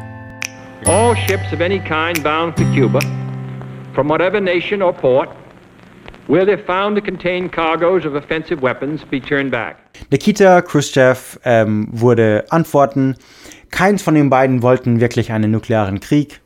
all 0.87 1.15
ships 1.15 1.51
of 1.51 1.61
any 1.61 1.79
kind 1.79 2.23
bound 2.23 2.55
for 2.55 2.63
cuba 2.71 3.01
from 3.93 4.07
whatever 4.07 4.39
nation 4.39 4.81
or 4.81 4.93
port 4.93 5.29
Where 6.27 6.45
they're 6.45 6.57
found 6.57 6.97
to 6.97 7.03
contain 7.03 7.51
cargoes 7.51 8.05
of 8.05 8.15
offensive 8.15 8.61
weapons, 8.61 9.01
be 9.05 9.21
turned 9.21 9.51
back. 9.51 9.77
Nikita 10.09 10.61
Khrushchev 10.61 11.39
ähm, 11.45 11.87
wurde 11.91 12.45
antworten. 12.49 13.15
Keins 13.69 14.01
von 14.01 14.15
den 14.15 14.31
beiden 14.31 14.63
wollten 14.63 14.99
wirklich 14.99 15.31
einen 15.31 15.51
nuklearen 15.51 15.99
Krieg. 15.99 16.41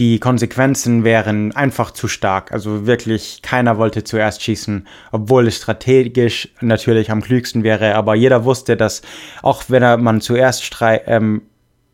Die 0.00 0.18
Konsequenzen 0.18 1.04
wären 1.04 1.54
einfach 1.54 1.92
zu 1.92 2.08
stark. 2.08 2.50
Also 2.50 2.86
wirklich 2.86 3.42
keiner 3.42 3.78
wollte 3.78 4.02
zuerst 4.02 4.42
schießen, 4.42 4.88
obwohl 5.12 5.46
es 5.46 5.58
strategisch 5.58 6.48
natürlich 6.60 7.12
am 7.12 7.22
klügsten 7.22 7.62
wäre. 7.62 7.94
Aber 7.94 8.16
jeder 8.16 8.44
wusste, 8.44 8.76
dass 8.76 9.02
auch 9.42 9.62
wenn 9.68 10.02
man 10.02 10.20
zuerst 10.20 10.64
streit, 10.64 11.04
ähm, 11.06 11.42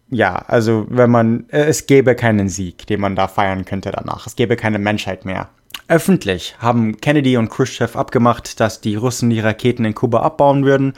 ja, 0.09 0.37
also 0.37 0.87
wenn 0.89 1.11
man, 1.11 1.45
äh, 1.51 1.65
es 1.65 1.87
gäbe 1.87 2.15
keinen 2.15 2.49
Sieg, 2.49 2.87
den 2.87 3.01
man 3.01 3.15
da 3.15 3.29
feiern 3.29 3.67
könnte 3.67 3.91
danach. 3.91 4.27
Es 4.27 4.37
gäbe 4.37 4.57
keine 4.57 4.79
Menschheit 4.79 5.27
mehr. 5.27 5.51
Öffentlich 5.91 6.55
haben 6.61 7.01
Kennedy 7.01 7.37
und 7.37 7.49
Khrushchev 7.49 7.99
abgemacht, 7.99 8.61
dass 8.61 8.81
die 8.81 8.95
Russen 8.95 9.29
die 9.29 9.41
Raketen 9.41 9.85
in 9.85 9.93
Kuba 9.93 10.21
abbauen 10.21 10.65
würden, 10.65 10.93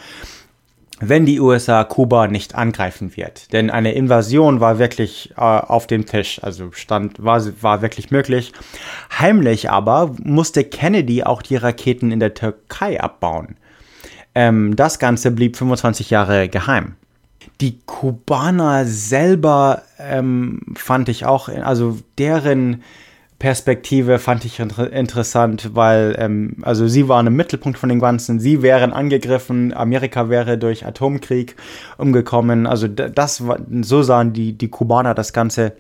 wenn 1.01 1.25
die 1.25 1.41
USA 1.41 1.83
Kuba 1.83 2.29
nicht 2.29 2.55
angreifen 2.55 3.17
wird. 3.17 3.55
Denn 3.55 3.71
eine 3.71 3.95
Invasion 3.95 4.61
war 4.61 4.79
wirklich 4.79 5.33
äh, 5.39 5.41
auf 5.41 5.87
dem 5.87 6.05
Tisch, 6.05 6.41
also 6.45 6.73
stand, 6.73 7.25
war, 7.25 7.43
war 7.63 7.81
wirklich 7.81 8.11
möglich. 8.11 8.53
Heimlich 9.19 9.71
aber 9.71 10.15
musste 10.23 10.63
Kennedy 10.63 11.23
auch 11.23 11.41
die 11.41 11.57
Raketen 11.57 12.13
in 12.13 12.21
der 12.21 12.35
Türkei 12.35 13.01
abbauen. 13.01 13.57
Ähm, 14.35 14.77
das 14.77 14.99
Ganze 14.99 15.31
blieb 15.31 15.57
25 15.57 16.11
Jahre 16.11 16.51
geheim. 16.51 16.97
Die 17.63 17.79
Kubaner 17.87 18.85
selber 18.85 19.85
ähm, 19.99 20.61
fand 20.75 21.09
ich 21.09 21.25
auch, 21.25 21.49
also 21.49 21.97
deren 22.19 22.83
Perspektive 23.43 24.21
fand 24.21 24.45
ich 24.45 24.61
inter 24.61 24.93
interessant, 24.93 25.71
weil 25.75 26.15
ähm, 26.17 26.59
also 26.63 26.87
sie 26.87 27.09
waren 27.09 27.27
im 27.27 27.35
Mittelpunkt 27.35 27.77
von 27.77 27.89
dem 27.89 27.99
Ganzen, 27.99 28.39
sie 28.39 28.63
wären 28.63 28.93
angegriffen, 28.93 29.75
Amerika 29.75 30.29
wäre 30.29 30.59
durch 30.59 30.87
Atomkrieg 30.87 31.57
umgekommen, 31.99 32.69
also 32.69 32.87
das 32.87 33.45
war, 33.45 33.59
so 33.81 34.05
sahen 34.05 34.33
die, 34.33 34.53
die 34.53 34.69
Kubaner 34.69 35.15
das 35.15 35.33
Ganze. 35.33 35.73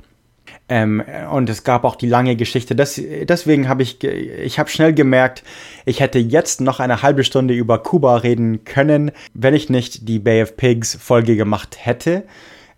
Ähm, 0.69 1.05
und 1.31 1.49
es 1.51 1.63
gab 1.63 1.85
auch 1.85 1.95
die 1.95 2.09
lange 2.09 2.35
Geschichte. 2.35 2.75
Das, 2.75 3.01
deswegen 3.01 3.69
habe 3.69 3.85
ich, 3.85 4.03
ich 4.03 4.59
habe 4.59 4.69
schnell 4.69 4.93
gemerkt, 4.93 5.45
ich 5.85 6.01
hätte 6.01 6.19
jetzt 6.19 6.61
noch 6.61 6.81
eine 6.81 7.03
halbe 7.03 7.23
Stunde 7.23 7.55
über 7.55 7.81
Kuba 7.81 8.17
reden 8.17 8.65
können, 8.65 9.13
wenn 9.35 9.55
ich 9.55 9.71
nicht 9.71 10.09
die 10.09 10.19
Bay 10.19 10.43
of 10.43 10.57
Pigs 10.57 10.99
Folge 11.01 11.37
gemacht 11.37 11.77
hätte 11.79 12.25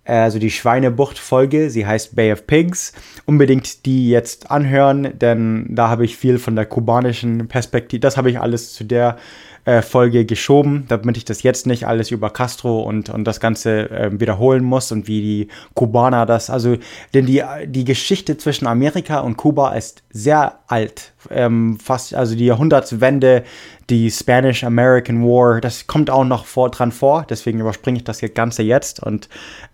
also 0.05 0.39
die 0.39 0.51
Schweinebucht-Folge, 0.51 1.71
sie 1.71 1.87
heißt 1.87 2.15
Bay 2.15 2.33
of 2.33 2.47
Pigs. 2.47 2.93
Unbedingt 3.27 3.87
die 3.87 4.11
jetzt 4.11 4.51
anhören, 4.51 5.19
denn 5.19 5.67
da 5.71 5.89
habe 5.89 6.05
ich 6.05 6.17
viel 6.17 6.39
von 6.39 6.57
der 6.57 6.67
kubanischen 6.67 7.49
Perspektive, 7.49 8.01
das 8.01 8.17
habe 8.17 8.31
ich 8.31 8.39
alles 8.39 8.75
zu 8.75 8.85
der 8.85 9.17
äh, 9.65 9.83
Folge 9.83 10.25
geschoben, 10.27 10.85
damit 10.89 11.17
ich 11.17 11.25
das 11.25 11.43
jetzt 11.43 11.67
nicht 11.67 11.87
alles 11.87 12.11
über 12.11 12.31
Castro 12.31 12.83
und, 12.83 13.09
und 13.09 13.25
das 13.25 13.41
Ganze 13.41 13.91
äh, 13.91 14.11
wiederholen 14.21 14.63
muss 14.63 14.93
und 14.93 15.09
wie 15.09 15.21
die 15.21 15.49
Kubaner 15.75 16.27
das, 16.27 16.51
also, 16.51 16.77
denn 17.15 17.27
die, 17.27 17.43
die 17.67 17.85
Geschichte 17.85 18.37
zwischen 18.37 18.67
Amerika 18.67 19.21
und 19.21 19.37
Kuba 19.37 19.73
ist 19.75 20.03
sehr 20.11 20.59
alt, 20.67 21.13
ähm, 21.31 21.79
fast, 21.83 22.15
also 22.15 22.35
die 22.35 22.47
Jahrhundertswende, 22.47 23.45
die 23.91 24.11
Spanish-American 24.11 25.23
War, 25.23 25.61
das 25.61 25.87
kommt 25.87 26.11
auch 26.11 26.25
noch 26.25 26.45
vor, 26.47 26.71
dran 26.71 26.93
vor, 26.93 27.27
deswegen 27.29 27.61
überspringe 27.61 27.99
ich 27.99 28.05
das 28.05 28.21
Ganze 28.35 28.63
jetzt 28.63 29.03
und 29.03 29.29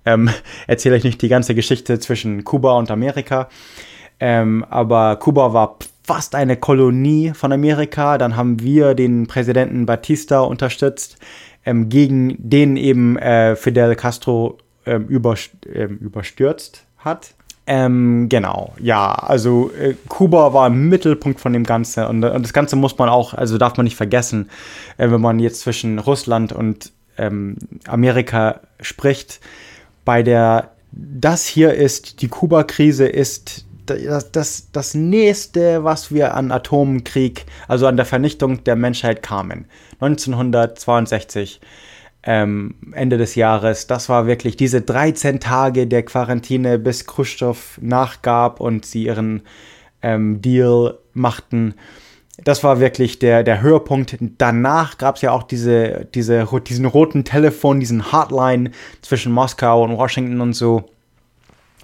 ähm, 0.04 0.30
erzähle 0.66 0.96
euch 0.96 1.04
nicht 1.04 1.20
die 1.22 1.28
ganze 1.28 1.54
Geschichte 1.54 1.98
zwischen 1.98 2.44
Kuba 2.44 2.72
und 2.74 2.90
Amerika. 2.90 3.48
Ähm, 4.22 4.66
aber 4.68 5.16
Kuba 5.16 5.54
war 5.54 5.78
fast 6.12 6.34
eine 6.34 6.56
Kolonie 6.56 7.30
von 7.34 7.52
Amerika. 7.52 8.18
Dann 8.18 8.36
haben 8.36 8.60
wir 8.60 8.94
den 8.94 9.28
Präsidenten 9.28 9.86
Batista 9.86 10.40
unterstützt, 10.40 11.18
ähm, 11.64 11.88
gegen 11.88 12.34
den 12.38 12.76
eben 12.76 13.16
äh, 13.16 13.54
Fidel 13.54 13.94
Castro 13.94 14.58
ähm, 14.86 15.06
überst 15.06 15.50
ähm, 15.72 15.98
überstürzt 15.98 16.84
hat. 16.98 17.34
Ähm, 17.68 18.28
genau, 18.28 18.74
ja, 18.80 19.12
also 19.12 19.70
äh, 19.80 19.94
Kuba 20.08 20.52
war 20.52 20.66
im 20.66 20.88
Mittelpunkt 20.88 21.38
von 21.38 21.52
dem 21.52 21.62
Ganzen 21.62 22.04
und, 22.06 22.24
und, 22.24 22.42
das 22.42 22.52
Ganze 22.52 22.74
muss 22.74 22.98
man 22.98 23.08
auch, 23.08 23.32
also 23.34 23.56
darf 23.56 23.76
man 23.76 23.84
nicht 23.84 23.96
vergessen, 23.96 24.50
äh, 24.96 25.08
wenn 25.12 25.20
man 25.20 25.38
jetzt 25.38 25.60
zwischen 25.60 26.00
Russland 26.00 26.52
und 26.52 26.90
ähm, 27.18 27.56
Amerika 27.86 28.58
spricht. 28.80 29.38
Bei 30.04 30.24
der, 30.24 30.72
das 30.90 31.46
hier 31.46 31.74
ist, 31.74 32.20
die 32.20 32.28
Kuba-Krise 32.28 33.06
ist 33.06 33.66
das, 33.94 34.32
das, 34.32 34.70
das 34.72 34.94
nächste, 34.94 35.84
was 35.84 36.12
wir 36.12 36.34
an 36.34 36.52
Atomkrieg, 36.52 37.46
also 37.68 37.86
an 37.86 37.96
der 37.96 38.06
Vernichtung 38.06 38.64
der 38.64 38.76
Menschheit 38.76 39.22
kamen. 39.22 39.66
1962, 40.00 41.60
ähm, 42.22 42.74
Ende 42.92 43.16
des 43.18 43.34
Jahres, 43.34 43.86
das 43.86 44.08
war 44.08 44.26
wirklich 44.26 44.56
diese 44.56 44.82
13 44.82 45.40
Tage 45.40 45.86
der 45.86 46.02
Quarantäne, 46.02 46.78
bis 46.78 47.06
Khrushchev 47.06 47.78
nachgab 47.80 48.60
und 48.60 48.84
sie 48.84 49.04
ihren 49.04 49.42
ähm, 50.02 50.40
Deal 50.42 50.98
machten. 51.12 51.74
das 52.44 52.64
war 52.64 52.80
wirklich 52.80 53.18
der, 53.18 53.42
der 53.42 53.60
Höhepunkt. 53.60 54.16
Danach 54.38 54.96
gab 54.96 55.16
es 55.16 55.22
ja 55.22 55.32
auch 55.32 55.42
diese, 55.42 56.06
diese, 56.14 56.46
diesen 56.66 56.86
roten 56.86 57.24
Telefon, 57.24 57.80
diesen 57.80 58.12
Hotline 58.12 58.70
zwischen 59.02 59.32
Moskau 59.32 59.82
und 59.84 59.96
Washington 59.98 60.40
und 60.40 60.54
so. 60.54 60.84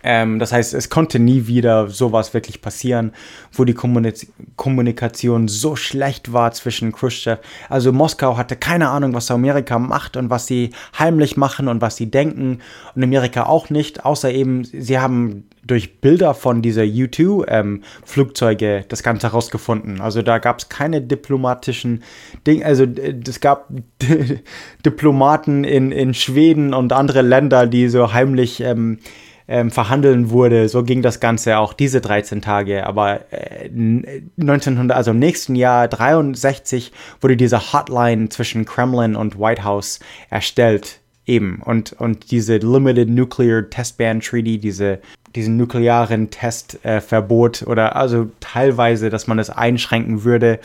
Ähm, 0.03 0.39
das 0.39 0.53
heißt, 0.53 0.75
es 0.75 0.91
konnte 0.91 1.19
nie 1.19 1.47
wieder 1.47 1.89
sowas 1.89 2.35
wirklich 2.35 2.61
passieren, 2.61 3.13
wo 3.53 3.65
die 3.65 3.75
Kommunik 3.75 4.29
Kommunikation 4.57 5.49
so 5.49 5.77
schlecht 5.77 6.33
war 6.33 6.53
zwischen 6.53 6.93
Khrushchev. 6.93 7.41
Also 7.69 7.93
Moskau 7.93 8.37
hatte 8.37 8.57
keine 8.57 8.89
Ahnung, 8.89 9.15
was 9.15 9.31
Amerika 9.31 9.79
macht 9.79 10.17
und 10.17 10.31
was 10.31 10.47
sie 10.47 10.71
heimlich 10.99 11.37
machen 11.37 11.69
und 11.69 11.81
was 11.81 11.97
sie 11.97 12.11
denken. 12.11 12.61
Und 12.95 13.03
Amerika 13.03 13.45
auch 13.45 13.71
nicht, 13.71 14.05
außer 14.05 14.31
eben, 14.31 14.65
sie 14.65 14.99
haben 14.99 15.45
durch 15.67 16.01
Bilder 16.01 16.35
von 16.35 16.63
dieser 16.63 16.85
U-2-Flugzeuge 16.85 18.67
ähm, 18.67 18.85
das 18.89 19.03
Ganze 19.03 19.29
herausgefunden. 19.29 20.01
Also 20.01 20.23
da 20.23 20.39
gab 20.39 20.61
es 20.61 20.69
keine 20.69 21.03
diplomatischen 21.03 22.03
Dinge, 22.47 22.65
also 22.65 22.85
es 22.85 23.41
gab 23.41 23.69
Diplomaten 24.87 25.65
in, 25.65 25.91
in 25.91 26.15
Schweden 26.15 26.73
und 26.73 26.93
andere 26.93 27.23
Länder, 27.23 27.67
die 27.67 27.89
so 27.89 28.13
heimlich 28.13 28.61
ähm, 28.61 28.99
ähm, 29.49 29.71
verhandeln 29.71 30.31
wurde. 30.31 30.69
So 30.69 30.83
ging 30.83 31.03
das 31.03 31.21
Ganze 31.21 31.59
auch 31.59 31.73
diese 31.73 32.01
13 32.01 32.43
Tage. 32.43 32.87
Aber 32.87 33.21
äh, 33.31 33.69
1900, 33.69 34.97
also 34.97 35.13
im 35.13 35.19
nächsten 35.19 35.55
Jahr 35.55 35.89
63 35.89 36.93
wurde 37.21 37.37
diese 37.37 37.73
Hotline 37.73 38.29
zwischen 38.29 38.65
Kremlin 38.65 39.17
und 39.17 39.39
White 39.39 39.65
House 39.65 40.01
erstellt. 40.31 41.01
Eben. 41.27 41.61
Und, 41.65 41.93
und 41.93 42.31
diese 42.31 42.59
Limited 42.59 43.09
Nuclear 43.09 43.69
Test 43.69 43.99
Ban 43.99 44.21
Treaty, 44.21 44.59
diese, 44.59 45.01
diesen 45.35 45.57
nuklearen 45.57 46.31
Testverbot 46.31 47.63
äh, 47.63 47.65
oder 47.65 47.97
also 47.97 48.29
teilweise, 48.39 49.11
dass 49.11 49.27
man 49.27 49.41
es 49.41 49.51
einschränken 49.51 50.23
würde, 50.23 50.61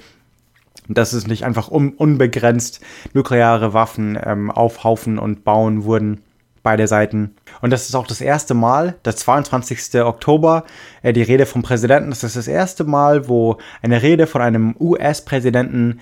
dass 0.87 1.13
es 1.13 1.25
nicht 1.25 1.45
einfach 1.45 1.71
un 1.71 1.93
unbegrenzt 1.93 2.81
nukleare 3.13 3.73
Waffen 3.73 4.19
ähm, 4.23 4.51
aufhaufen 4.51 5.17
und 5.17 5.43
bauen 5.43 5.83
wurden 5.83 6.21
beide 6.63 6.87
Seiten. 6.87 7.35
Und 7.61 7.71
das 7.71 7.89
ist 7.89 7.95
auch 7.95 8.07
das 8.07 8.21
erste 8.21 8.53
Mal, 8.53 8.95
der 9.05 9.15
22. 9.15 10.01
Oktober, 10.01 10.65
äh, 11.01 11.13
die 11.13 11.23
Rede 11.23 11.45
vom 11.45 11.61
Präsidenten. 11.63 12.09
Das 12.09 12.23
ist 12.23 12.35
das 12.35 12.47
erste 12.47 12.83
Mal, 12.83 13.27
wo 13.27 13.57
eine 13.81 14.01
Rede 14.01 14.27
von 14.27 14.41
einem 14.41 14.75
US-Präsidenten 14.79 15.99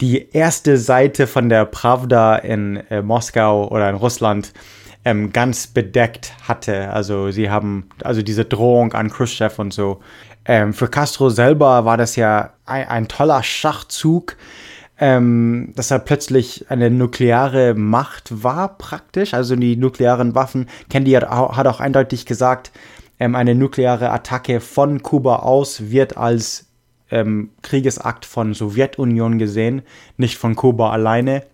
die 0.00 0.30
erste 0.32 0.78
Seite 0.78 1.26
von 1.26 1.48
der 1.48 1.64
Pravda 1.64 2.36
in 2.36 2.76
äh, 2.90 3.02
Moskau 3.02 3.68
oder 3.68 3.90
in 3.90 3.96
Russland 3.96 4.52
ähm, 5.04 5.32
ganz 5.32 5.66
bedeckt 5.66 6.32
hatte. 6.46 6.90
Also 6.90 7.30
sie 7.30 7.50
haben, 7.50 7.88
also 8.04 8.22
diese 8.22 8.44
Drohung 8.44 8.92
an 8.92 9.10
Khrushchev 9.10 9.60
und 9.60 9.72
so. 9.72 10.00
Ähm, 10.44 10.72
für 10.72 10.88
Castro 10.88 11.30
selber 11.30 11.84
war 11.84 11.96
das 11.96 12.16
ja 12.16 12.52
ein, 12.64 12.88
ein 12.88 13.08
toller 13.08 13.42
Schachzug 13.42 14.36
ähm, 15.00 15.72
dass 15.76 15.90
er 15.90 16.00
plötzlich 16.00 16.66
eine 16.70 16.90
nukleare 16.90 17.74
Macht 17.74 18.42
war, 18.42 18.76
praktisch. 18.78 19.34
Also 19.34 19.54
die 19.56 19.76
nuklearen 19.76 20.34
Waffen. 20.34 20.68
Kennedy 20.90 21.12
hat, 21.12 21.30
hat 21.30 21.66
auch 21.66 21.80
eindeutig 21.80 22.26
gesagt, 22.26 22.72
ähm, 23.20 23.34
eine 23.34 23.54
nukleare 23.54 24.10
Attacke 24.10 24.60
von 24.60 25.02
Kuba 25.02 25.36
aus 25.36 25.90
wird 25.90 26.16
als 26.16 26.66
ähm, 27.10 27.50
Kriegesakt 27.62 28.24
von 28.24 28.54
Sowjetunion 28.54 29.38
gesehen, 29.38 29.82
nicht 30.16 30.36
von 30.36 30.56
Kuba 30.56 30.90
alleine. 30.90 31.44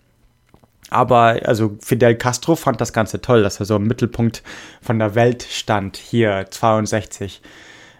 Aber 0.91 1.41
also 1.45 1.77
Fidel 1.81 2.15
Castro 2.17 2.57
fand 2.57 2.81
das 2.81 2.93
Ganze 2.93 3.21
toll, 3.21 3.43
dass 3.43 3.61
er 3.61 3.67
so 3.67 3.77
im 3.77 3.87
Mittelpunkt 3.87 4.43
von 4.81 4.99
der 4.99 5.15
Welt 5.15 5.43
stand, 5.43 5.97
hier 5.97 6.47
62. 6.51 7.43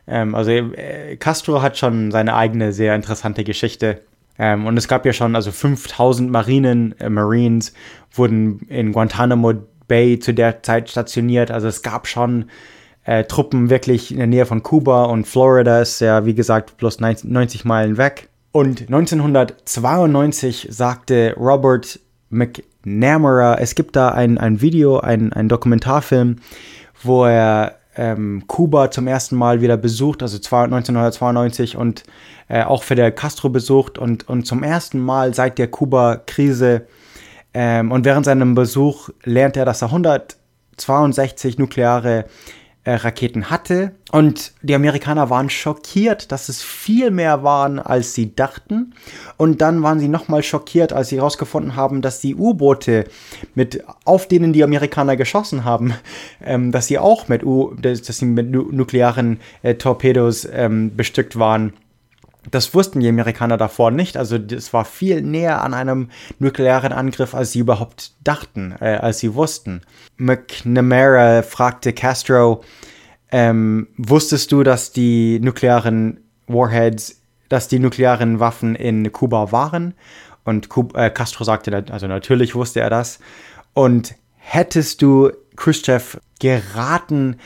Ähm, 0.07 0.35
also 0.35 0.51
äh, 0.51 1.17
Castro 1.17 1.61
hat 1.61 1.77
schon 1.77 2.11
seine 2.13 2.35
eigene 2.35 2.73
sehr 2.73 2.95
interessante 2.95 3.45
Geschichte. 3.45 4.01
Ähm, 4.39 4.67
und 4.67 4.77
es 4.77 4.89
gab 4.89 5.07
ja 5.07 5.13
schon, 5.13 5.37
also 5.37 5.53
5000 5.53 6.31
Marinen, 6.31 6.99
äh, 6.99 7.09
Marines 7.09 7.73
wurden 8.13 8.61
in 8.69 8.93
Guantanamo 8.93 9.55
Bay 9.87 10.19
zu 10.19 10.33
der 10.33 10.63
Zeit 10.63 10.91
stationiert. 10.91 11.51
Also 11.51 11.69
es 11.69 11.83
gab 11.83 12.07
schon 12.07 12.47
äh, 13.05 13.25
Truppen 13.25 13.71
wirklich 13.71 14.11
in 14.11 14.19
der 14.19 14.27
Nähe 14.27 14.47
von 14.47 14.63
Kuba 14.63 15.05
und 15.05 15.27
Florida 15.27 15.81
ist 15.81 16.01
ja, 16.01 16.25
wie 16.25 16.35
gesagt, 16.35 16.77
plus 16.79 17.01
90 17.01 17.65
Meilen 17.65 17.97
weg. 17.97 18.29
Und 18.51 18.83
1992 18.83 20.69
sagte 20.71 21.35
Robert 21.37 22.01
McNamara, 22.31 23.59
es 23.59 23.75
gibt 23.75 23.97
da 23.97 24.11
ein, 24.11 24.39
ein 24.39 24.61
Video, 24.61 25.01
ein, 25.01 25.33
ein 25.33 25.49
Dokumentarfilm, 25.49 26.37
wo 27.03 27.25
er 27.25 27.79
ähm, 27.97 28.45
Kuba 28.47 28.91
zum 28.91 29.07
ersten 29.07 29.37
Mal 29.37 29.61
wieder 29.61 29.77
besucht, 29.77 30.23
also 30.23 30.37
1992 30.37 31.77
und 31.77 32.05
äh, 32.49 32.63
auch 32.63 32.83
Fidel 32.83 33.13
Castro 33.13 33.49
besucht 33.49 33.99
und, 33.99 34.29
und 34.29 34.47
zum 34.47 34.63
ersten 34.63 34.99
Mal 34.99 35.35
seit 35.35 35.59
der 35.59 35.69
Kuba-Krise 35.69 36.87
ähm, 37.55 37.93
und 37.93 38.05
während 38.05 38.27
seinem 38.27 38.55
Besuch 38.55 39.11
lernt 39.23 39.57
er, 39.57 39.65
dass 39.65 39.83
er 39.83 39.89
162 39.89 41.59
nukleare 41.59 42.27
äh, 42.85 42.95
Raketen 42.95 43.51
hatte. 43.51 43.93
Und 44.13 44.53
die 44.63 44.75
Amerikaner 44.75 45.31
waren 45.31 45.51
schockiert, 45.51 46.31
dass 46.31 46.49
es 46.49 46.63
viel 46.63 47.11
mehr 47.11 47.43
waren, 47.43 47.79
als 47.79 48.15
sie 48.15 48.35
dachten. 48.35 48.95
Und 49.37 49.61
dann 49.61 49.83
waren 49.83 49.99
sie 49.99 50.09
nochmal 50.09 50.43
schockiert, 50.43 50.93
als 50.93 51.09
sie 51.09 51.17
herausgefunden 51.17 51.77
haben, 51.77 52.03
dass 52.03 52.21
die 52.21 52.35
U-Boote, 52.35 53.07
mit, 53.55 53.83
auf 54.05 54.29
denen 54.29 54.53
die 54.53 54.63
Amerikaner 54.63 55.17
geschossen 55.17 55.65
haben, 55.65 55.95
ähm, 56.45 56.73
dass 56.73 56.87
sie 56.87 56.99
auch 56.99 57.29
mit, 57.29 57.45
U, 57.45 57.75
dass, 57.75 58.05
sie 58.07 58.27
mit 58.27 58.51
nu 58.51 58.69
nuklearen 58.71 59.41
äh, 59.63 59.75
Torpedos 59.75 60.47
ähm, 60.53 60.95
bestückt 60.97 61.39
waren. 61.39 61.73
Das 62.51 62.75
wussten 62.75 63.01
die 63.01 63.09
Amerikaner 63.09 63.57
davor 63.57 63.91
nicht. 63.91 64.17
Also 64.17 64.37
es 64.37 64.73
war 64.73 64.85
viel 64.85 65.23
näher 65.23 65.63
an 65.63 65.75
einem 65.75 66.11
nuklearen 66.39 66.93
Angriff, 66.93 67.35
als 67.35 67.53
sie 67.53 67.61
überhaupt 67.61 68.13
dachten, 68.23 68.75
äh, 68.81 68.97
als 68.97 69.19
sie 69.19 69.35
wussten. 69.35 69.83
McNamara 70.17 71.43
fragte 71.43 71.93
Castro, 71.93 72.63
ähm, 73.31 73.89
wusstest 73.97 74.53
du, 74.53 74.63
dass 74.63 74.93
die 74.93 75.41
nuklearen 75.41 76.21
Warheads, 76.47 77.21
dass 77.49 77.69
die 77.69 77.79
nuklearen 77.79 78.41
Waffen 78.41 78.75
in 78.77 79.11
Kuba 79.11 79.51
waren? 79.51 79.95
Und 80.45 80.69
Kub 80.69 80.97
äh, 80.97 81.11
Castro 81.11 81.45
sagte, 81.45 81.85
also 81.91 82.07
natürlich 82.07 82.55
wusste 82.55 82.81
er 82.81 82.91
das. 82.91 83.19
Und 83.73 84.15
hättest 84.37 85.01
du 85.03 85.31
Khrushchev 85.57 86.19
geraten, 86.39 87.37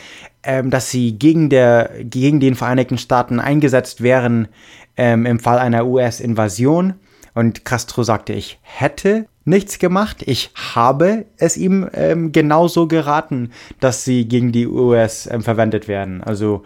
ähm, 0.49 0.71
dass 0.71 0.91
sie 0.91 1.19
gegen, 1.19 1.51
der, 1.51 1.91
gegen 2.01 2.41
den 2.41 2.55
Vereinigten 2.55 2.97
Staaten 2.97 3.39
eingesetzt 3.39 4.03
wären, 4.03 4.49
ähm, 4.97 5.27
im 5.27 5.39
Fall 5.41 5.59
einer 5.59 5.87
US-Invasion. 5.87 6.95
Und 7.35 7.67
Castro 7.67 8.03
sagte, 8.03 8.33
ich 8.33 8.59
hätte 8.63 9.27
nichts 9.45 9.79
gemacht. 9.79 10.25
Ich 10.25 10.51
habe 10.75 11.27
es 11.37 11.59
ihm 11.59 11.87
ähm, 11.93 12.33
genauso 12.33 12.89
geraten, 12.89 13.51
dass 13.79 14.07
sie 14.07 14.27
gegen 14.27 14.51
die 14.51 14.67
US 14.67 15.29
ähm, 15.31 15.43
verwendet 15.43 15.87
werden. 15.87 16.23
Also, 16.23 16.63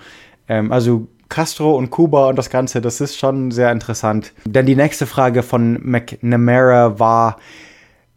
ähm, 0.48 0.70
also 0.70 1.08
Castro 1.28 1.76
und 1.76 1.90
Kuba 1.90 2.28
und 2.28 2.36
das 2.36 2.50
Ganze, 2.50 2.80
das 2.80 3.00
ist 3.00 3.18
schon 3.18 3.50
sehr 3.50 3.72
interessant. 3.72 4.32
Denn 4.44 4.64
die 4.64 4.76
nächste 4.76 5.06
Frage 5.06 5.42
von 5.42 5.80
McNamara 5.82 7.00
war, 7.00 7.36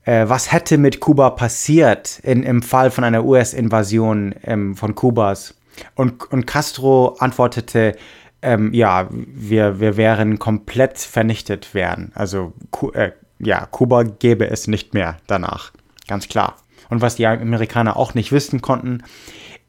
äh, 0.05 0.29
was 0.29 0.51
hätte 0.51 0.77
mit 0.77 0.99
Kuba 0.99 1.31
passiert 1.31 2.19
in, 2.19 2.43
im 2.43 2.61
Fall 2.61 2.91
von 2.91 3.03
einer 3.03 3.25
US-Invasion 3.25 4.35
ähm, 4.43 4.75
von 4.75 4.95
Kubas? 4.95 5.55
Und, 5.95 6.31
und 6.31 6.47
Castro 6.47 7.17
antwortete, 7.19 7.97
ähm, 8.41 8.73
ja, 8.73 9.07
wir, 9.11 9.79
wir 9.79 9.97
wären 9.97 10.39
komplett 10.39 10.99
vernichtet 10.99 11.73
werden. 11.73 12.11
Also 12.15 12.53
äh, 12.93 13.11
ja, 13.39 13.65
Kuba 13.65 14.03
gäbe 14.03 14.49
es 14.49 14.67
nicht 14.67 14.93
mehr 14.93 15.17
danach. 15.27 15.71
Ganz 16.07 16.27
klar. 16.27 16.55
Und 16.89 17.01
was 17.01 17.15
die 17.15 17.25
Amerikaner 17.25 17.97
auch 17.97 18.13
nicht 18.13 18.31
wissen 18.31 18.61
konnten, 18.61 19.03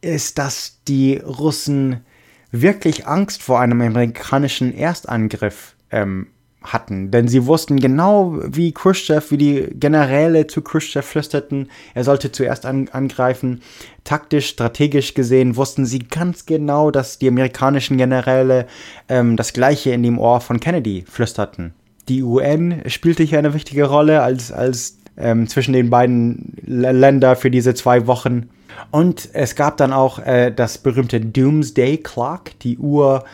ist, 0.02 0.38
dass 0.38 0.82
die 0.86 1.16
Russen 1.16 2.04
wirklich 2.52 3.06
Angst 3.06 3.42
vor 3.42 3.60
einem 3.60 3.80
amerikanischen 3.80 4.74
Erstangriff 4.74 5.74
ähm, 5.90 6.28
hatten. 6.62 7.10
Denn 7.10 7.28
sie 7.28 7.46
wussten 7.46 7.78
genau, 7.78 8.38
wie 8.44 8.72
Khrushchev, 8.72 9.30
wie 9.30 9.36
die 9.36 9.68
Generäle 9.74 10.46
zu 10.46 10.62
Khrushchev 10.62 11.06
flüsterten, 11.06 11.68
er 11.94 12.04
sollte 12.04 12.32
zuerst 12.32 12.66
an, 12.66 12.88
angreifen. 12.88 13.62
Taktisch, 14.04 14.48
strategisch 14.48 15.14
gesehen 15.14 15.56
wussten 15.56 15.86
sie 15.86 16.00
ganz 16.00 16.46
genau, 16.46 16.90
dass 16.90 17.18
die 17.18 17.28
amerikanischen 17.28 17.96
Generäle 17.96 18.66
ähm, 19.08 19.36
das 19.36 19.52
Gleiche 19.52 19.90
in 19.90 20.02
dem 20.02 20.18
Ohr 20.18 20.40
von 20.40 20.60
Kennedy 20.60 21.04
flüsterten. 21.08 21.74
Die 22.08 22.22
UN 22.22 22.82
spielte 22.86 23.22
hier 23.22 23.38
eine 23.38 23.54
wichtige 23.54 23.84
Rolle 23.84 24.22
als, 24.22 24.52
als 24.52 24.98
ähm, 25.16 25.48
zwischen 25.48 25.72
den 25.72 25.90
beiden 25.90 26.54
Ländern 26.64 27.36
für 27.36 27.50
diese 27.50 27.74
zwei 27.74 28.06
Wochen. 28.06 28.50
Und 28.90 29.30
es 29.32 29.56
gab 29.56 29.76
dann 29.76 29.92
auch 29.92 30.18
äh, 30.18 30.52
das 30.52 30.78
berühmte 30.78 31.20
Doomsday 31.20 31.98
Clock, 31.98 32.58
die 32.62 32.78
Uhr, 32.78 33.24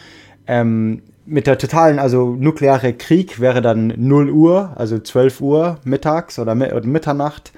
ähm, 0.47 1.03
mit 1.25 1.47
der 1.47 1.59
totalen, 1.59 1.99
also 1.99 2.35
nukleare 2.35 2.93
Krieg 2.93 3.41
wäre 3.41 3.63
dann 3.63 3.93
0 3.97 4.31
Uhr, 4.31 4.73
also 4.77 4.99
12 4.99 5.41
Uhr 5.41 5.79
mittags 5.85 6.39
oder, 6.39 6.55
Mitternacht. 6.55 7.53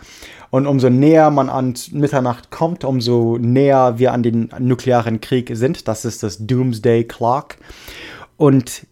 Und 0.51 0.67
umso 0.67 0.89
näher 0.89 1.31
man 1.31 1.49
an 1.49 1.75
Mitternacht 1.91 2.51
kommt, 2.51 2.85
umso 2.85 3.39
näher 3.39 3.99
wir 3.99 4.13
an 4.13 4.23
den 4.23 4.51
nuklearen 4.61 5.21
Krieg 5.21 5.51
sind. 5.55 5.89
Das 5.89 6.05
ist 6.05 6.23
das 6.23 6.47
Doomsday 6.47 7.05
Clock. 7.05 7.57
Und 8.37 8.87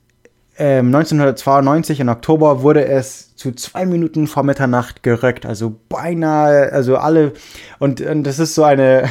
ähm, 0.58 0.86
1992 0.86 2.00
im 2.00 2.08
Oktober 2.08 2.62
wurde 2.62 2.84
es 2.86 3.36
zu 3.36 3.52
zwei 3.52 3.86
Minuten 3.86 4.26
vor 4.26 4.42
Mitternacht 4.42 5.02
gerückt. 5.02 5.46
Also 5.46 5.78
beinahe, 5.88 6.72
also 6.72 6.96
alle. 6.96 7.32
Und, 7.78 8.00
und 8.00 8.24
das 8.24 8.38
ist 8.38 8.54
so 8.54 8.64
eine. 8.64 9.08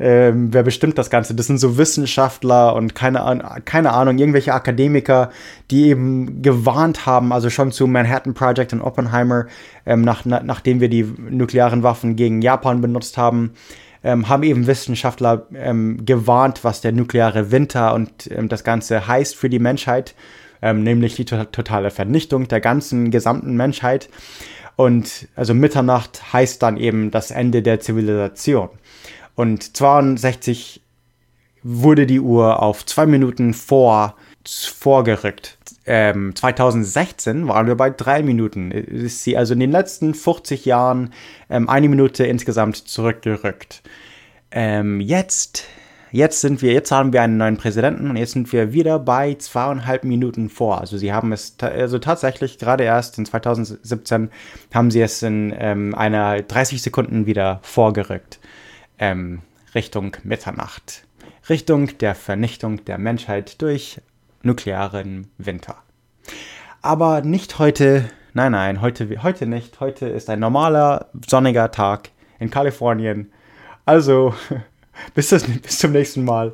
Ähm, 0.00 0.52
wer 0.52 0.62
bestimmt 0.62 0.96
das 0.96 1.10
Ganze? 1.10 1.34
Das 1.34 1.46
sind 1.46 1.58
so 1.58 1.76
Wissenschaftler 1.76 2.74
und 2.74 2.94
keine, 2.94 3.60
keine 3.66 3.92
Ahnung, 3.92 4.18
irgendwelche 4.18 4.54
Akademiker, 4.54 5.30
die 5.70 5.88
eben 5.88 6.40
gewarnt 6.42 7.04
haben, 7.04 7.32
also 7.32 7.50
schon 7.50 7.70
zu 7.70 7.86
Manhattan 7.86 8.34
Project 8.34 8.72
und 8.72 8.80
Oppenheimer, 8.80 9.46
ähm, 9.84 10.00
nach, 10.02 10.22
na, 10.24 10.42
nachdem 10.42 10.80
wir 10.80 10.88
die 10.88 11.02
nuklearen 11.02 11.82
Waffen 11.82 12.16
gegen 12.16 12.40
Japan 12.40 12.80
benutzt 12.80 13.18
haben, 13.18 13.52
ähm, 14.02 14.28
haben 14.28 14.42
eben 14.42 14.66
Wissenschaftler 14.66 15.46
ähm, 15.54 16.06
gewarnt, 16.06 16.64
was 16.64 16.80
der 16.80 16.92
nukleare 16.92 17.50
Winter 17.50 17.92
und 17.92 18.30
ähm, 18.30 18.48
das 18.48 18.64
Ganze 18.64 19.06
heißt 19.06 19.36
für 19.36 19.50
die 19.50 19.58
Menschheit 19.58 20.14
ähm, 20.62 20.82
nämlich 20.82 21.14
die 21.14 21.24
to 21.24 21.44
totale 21.44 21.90
Vernichtung 21.90 22.48
der 22.48 22.60
ganzen 22.60 23.10
gesamten 23.10 23.56
Menschheit. 23.56 24.08
Und 24.76 25.28
also 25.36 25.52
Mitternacht 25.52 26.32
heißt 26.32 26.62
dann 26.62 26.76
eben 26.76 27.10
das 27.10 27.30
Ende 27.30 27.62
der 27.62 27.80
Zivilisation. 27.80 28.70
Und 29.40 29.74
62 29.74 30.82
wurde 31.62 32.06
die 32.06 32.20
Uhr 32.20 32.62
auf 32.62 32.84
zwei 32.84 33.06
Minuten 33.06 33.54
vor 33.54 34.16
vorgerückt. 34.46 35.56
Ähm, 35.86 36.36
2016 36.36 37.48
waren 37.48 37.66
wir 37.66 37.74
bei 37.74 37.88
drei 37.88 38.22
Minuten. 38.22 38.70
Ist 38.70 39.24
sie 39.24 39.38
also 39.38 39.54
in 39.54 39.60
den 39.60 39.70
letzten 39.70 40.12
40 40.12 40.66
Jahren 40.66 41.14
ähm, 41.48 41.70
eine 41.70 41.88
Minute 41.88 42.26
insgesamt 42.26 42.76
zurückgerückt. 42.76 43.82
Ähm, 44.50 45.00
jetzt 45.00 45.64
jetzt 46.10 46.42
sind 46.42 46.60
wir, 46.60 46.74
jetzt 46.74 46.92
haben 46.92 47.14
wir 47.14 47.22
einen 47.22 47.38
neuen 47.38 47.56
Präsidenten 47.56 48.10
und 48.10 48.16
jetzt 48.16 48.32
sind 48.32 48.52
wir 48.52 48.74
wieder 48.74 48.98
bei 48.98 49.36
zweieinhalb 49.36 50.04
Minuten 50.04 50.50
vor. 50.50 50.82
Also 50.82 50.98
sie 50.98 51.14
haben 51.14 51.32
es, 51.32 51.56
also 51.60 51.98
tatsächlich 51.98 52.58
gerade 52.58 52.84
erst 52.84 53.16
in 53.16 53.24
2017 53.24 54.28
haben 54.74 54.90
sie 54.90 55.00
es 55.00 55.22
in 55.22 55.54
ähm, 55.56 55.94
einer 55.94 56.42
30 56.42 56.82
Sekunden 56.82 57.24
wieder 57.24 57.60
vorgerückt. 57.62 58.39
Ähm, 59.00 59.40
Richtung 59.74 60.16
Mitternacht. 60.22 61.04
Richtung 61.48 61.98
der 61.98 62.14
Vernichtung 62.14 62.84
der 62.84 62.98
Menschheit 62.98 63.60
durch 63.62 64.00
nuklearen 64.42 65.28
Winter. 65.38 65.76
Aber 66.82 67.22
nicht 67.22 67.58
heute, 67.58 68.10
nein, 68.34 68.52
nein, 68.52 68.82
heute, 68.82 69.22
heute 69.22 69.46
nicht. 69.46 69.80
Heute 69.80 70.06
ist 70.06 70.28
ein 70.28 70.40
normaler, 70.40 71.06
sonniger 71.26 71.70
Tag 71.70 72.10
in 72.38 72.50
Kalifornien. 72.50 73.32
Also 73.86 74.34
bis, 75.14 75.30
das, 75.30 75.44
bis 75.44 75.78
zum 75.78 75.92
nächsten 75.92 76.24
Mal. 76.24 76.52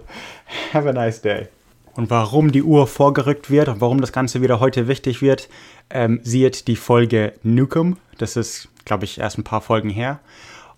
Have 0.73 0.89
a 0.89 0.93
nice 0.93 1.21
day. 1.21 1.49
Und 1.95 2.11
warum 2.11 2.53
die 2.53 2.63
Uhr 2.63 2.87
vorgerückt 2.87 3.51
wird 3.51 3.69
und 3.69 3.81
warum 3.81 4.01
das 4.01 4.13
Ganze 4.13 4.41
wieder 4.41 4.61
heute 4.61 4.87
wichtig 4.87 5.21
wird, 5.21 5.49
ähm, 5.91 6.21
sieht 6.23 6.69
die 6.69 6.77
Folge 6.77 7.33
Nukem. 7.43 7.97
Das 8.19 8.37
ist, 8.37 8.69
glaube 8.85 9.05
ich, 9.05 9.19
erst 9.19 9.39
ein 9.39 9.45
paar 9.45 9.63
Folgen 9.63 9.91
her. 9.91 10.21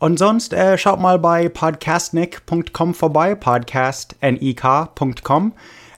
Und 0.01 0.17
sonst 0.17 0.53
äh, 0.53 0.79
schaut 0.79 1.01
mal 1.01 1.19
bei 1.19 1.49
podcastnick.com 1.49 2.95
vorbei, 2.95 3.35
podcastnik.com. 3.35 5.53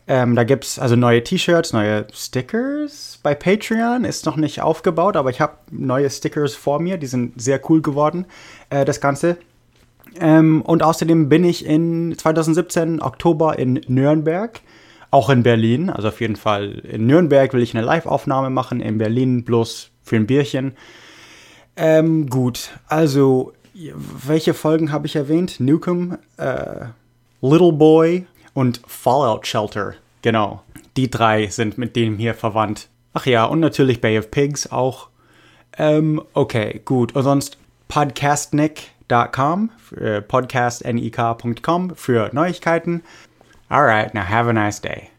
Ähm, 0.08 0.34
da 0.34 0.44
gibt 0.44 0.64
es 0.64 0.78
also 0.78 0.96
neue 0.96 1.22
T-Shirts, 1.22 1.74
neue 1.74 2.06
Stickers. 2.10 3.18
Bei 3.22 3.34
Patreon 3.34 4.04
ist 4.04 4.24
noch 4.24 4.36
nicht 4.36 4.62
aufgebaut, 4.62 5.16
aber 5.16 5.28
ich 5.28 5.42
habe 5.42 5.58
neue 5.70 6.08
Stickers 6.08 6.54
vor 6.54 6.80
mir. 6.80 6.96
Die 6.96 7.08
sind 7.08 7.38
sehr 7.40 7.60
cool 7.68 7.82
geworden, 7.82 8.24
äh, 8.70 8.86
das 8.86 9.02
Ganze. 9.02 9.36
Ähm, 10.18 10.62
und 10.62 10.82
außerdem 10.82 11.28
bin 11.28 11.44
ich 11.44 11.66
in 11.66 12.16
2017 12.16 13.02
Oktober 13.02 13.58
in 13.58 13.82
Nürnberg, 13.86 14.62
auch 15.10 15.28
in 15.28 15.42
Berlin. 15.42 15.90
Also 15.90 16.08
auf 16.08 16.22
jeden 16.22 16.36
Fall 16.36 16.78
in 16.90 17.06
Nürnberg 17.06 17.52
will 17.52 17.62
ich 17.62 17.76
eine 17.76 17.84
Live-Aufnahme 17.84 18.48
machen, 18.48 18.80
in 18.80 18.96
Berlin 18.96 19.44
bloß 19.44 19.90
für 20.02 20.16
ein 20.16 20.26
Bierchen. 20.26 20.72
Ähm, 21.76 22.30
gut, 22.30 22.70
also 22.88 23.52
welche 23.95 24.55
Folgen 24.55 24.93
habe 24.93 25.07
ich 25.07 25.16
erwähnt? 25.16 25.61
Nukem, 25.61 26.19
äh, 26.37 26.87
Little 27.40 27.73
Boy 27.73 28.27
und 28.55 28.81
Fallout 28.87 29.47
Shelter. 29.47 29.95
Genau, 30.23 30.62
die 30.97 31.11
drei 31.11 31.47
sind 31.47 31.79
mit 31.79 31.97
dem 31.97 32.19
hier 32.19 32.35
verwandt. 32.35 32.88
Ach 33.12 33.27
ja, 33.27 33.45
und 33.45 33.61
natürlich 33.61 34.01
Bay 34.01 34.19
of 34.19 34.31
Pigs 34.31 34.71
auch. 34.71 35.09
Ähm, 35.79 36.23
okay, 36.35 36.81
gut. 36.85 37.14
Und 37.14 37.23
sonst 37.23 37.59
Podcastnik 37.88 38.90
podcast.com, 39.11 39.71
äh, 39.97 40.23
podcastnik.com 40.23 41.97
für 41.97 42.31
Neuigkeiten. 42.33 43.03
Alright, 43.69 44.14
now 44.14 44.23
have 44.23 44.49
a 44.49 44.53
nice 44.53 44.81
day. 44.81 45.11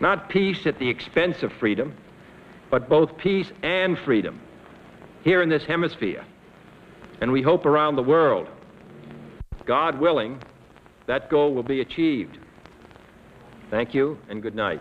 Not 0.00 0.28
peace 0.28 0.66
at 0.66 0.78
the 0.78 0.88
expense 0.88 1.44
of 1.44 1.52
freedom, 1.58 1.92
but 2.70 2.88
both 2.88 3.16
peace 3.18 3.52
and 3.62 3.98
freedom 3.98 4.40
here 5.24 5.42
in 5.42 5.50
this 5.50 5.64
hemisphere, 5.66 6.24
and 7.20 7.32
we 7.32 7.42
hope 7.42 7.66
around 7.66 7.96
the 7.96 8.02
world. 8.02 8.48
God 9.64 9.98
willing, 9.98 10.40
that 11.06 11.30
goal 11.30 11.54
will 11.54 11.62
be 11.62 11.80
achieved. 11.80 12.38
Thank 13.70 13.94
you 13.94 14.18
and 14.28 14.42
good 14.42 14.54
night. 14.54 14.80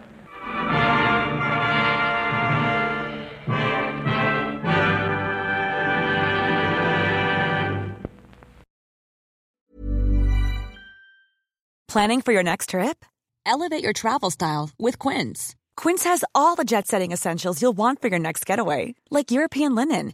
Planning 11.87 12.21
for 12.21 12.31
your 12.31 12.43
next 12.43 12.69
trip? 12.69 13.05
Elevate 13.45 13.81
your 13.81 13.93
travel 13.93 14.29
style 14.29 14.69
with 14.77 14.99
Quince. 14.99 15.55
Quince 15.75 16.03
has 16.03 16.23
all 16.35 16.55
the 16.55 16.65
jet 16.65 16.85
setting 16.85 17.11
essentials 17.11 17.61
you'll 17.61 17.77
want 17.77 18.01
for 18.01 18.09
your 18.09 18.19
next 18.19 18.45
getaway, 18.45 18.93
like 19.09 19.31
European 19.31 19.73
linen, 19.73 20.13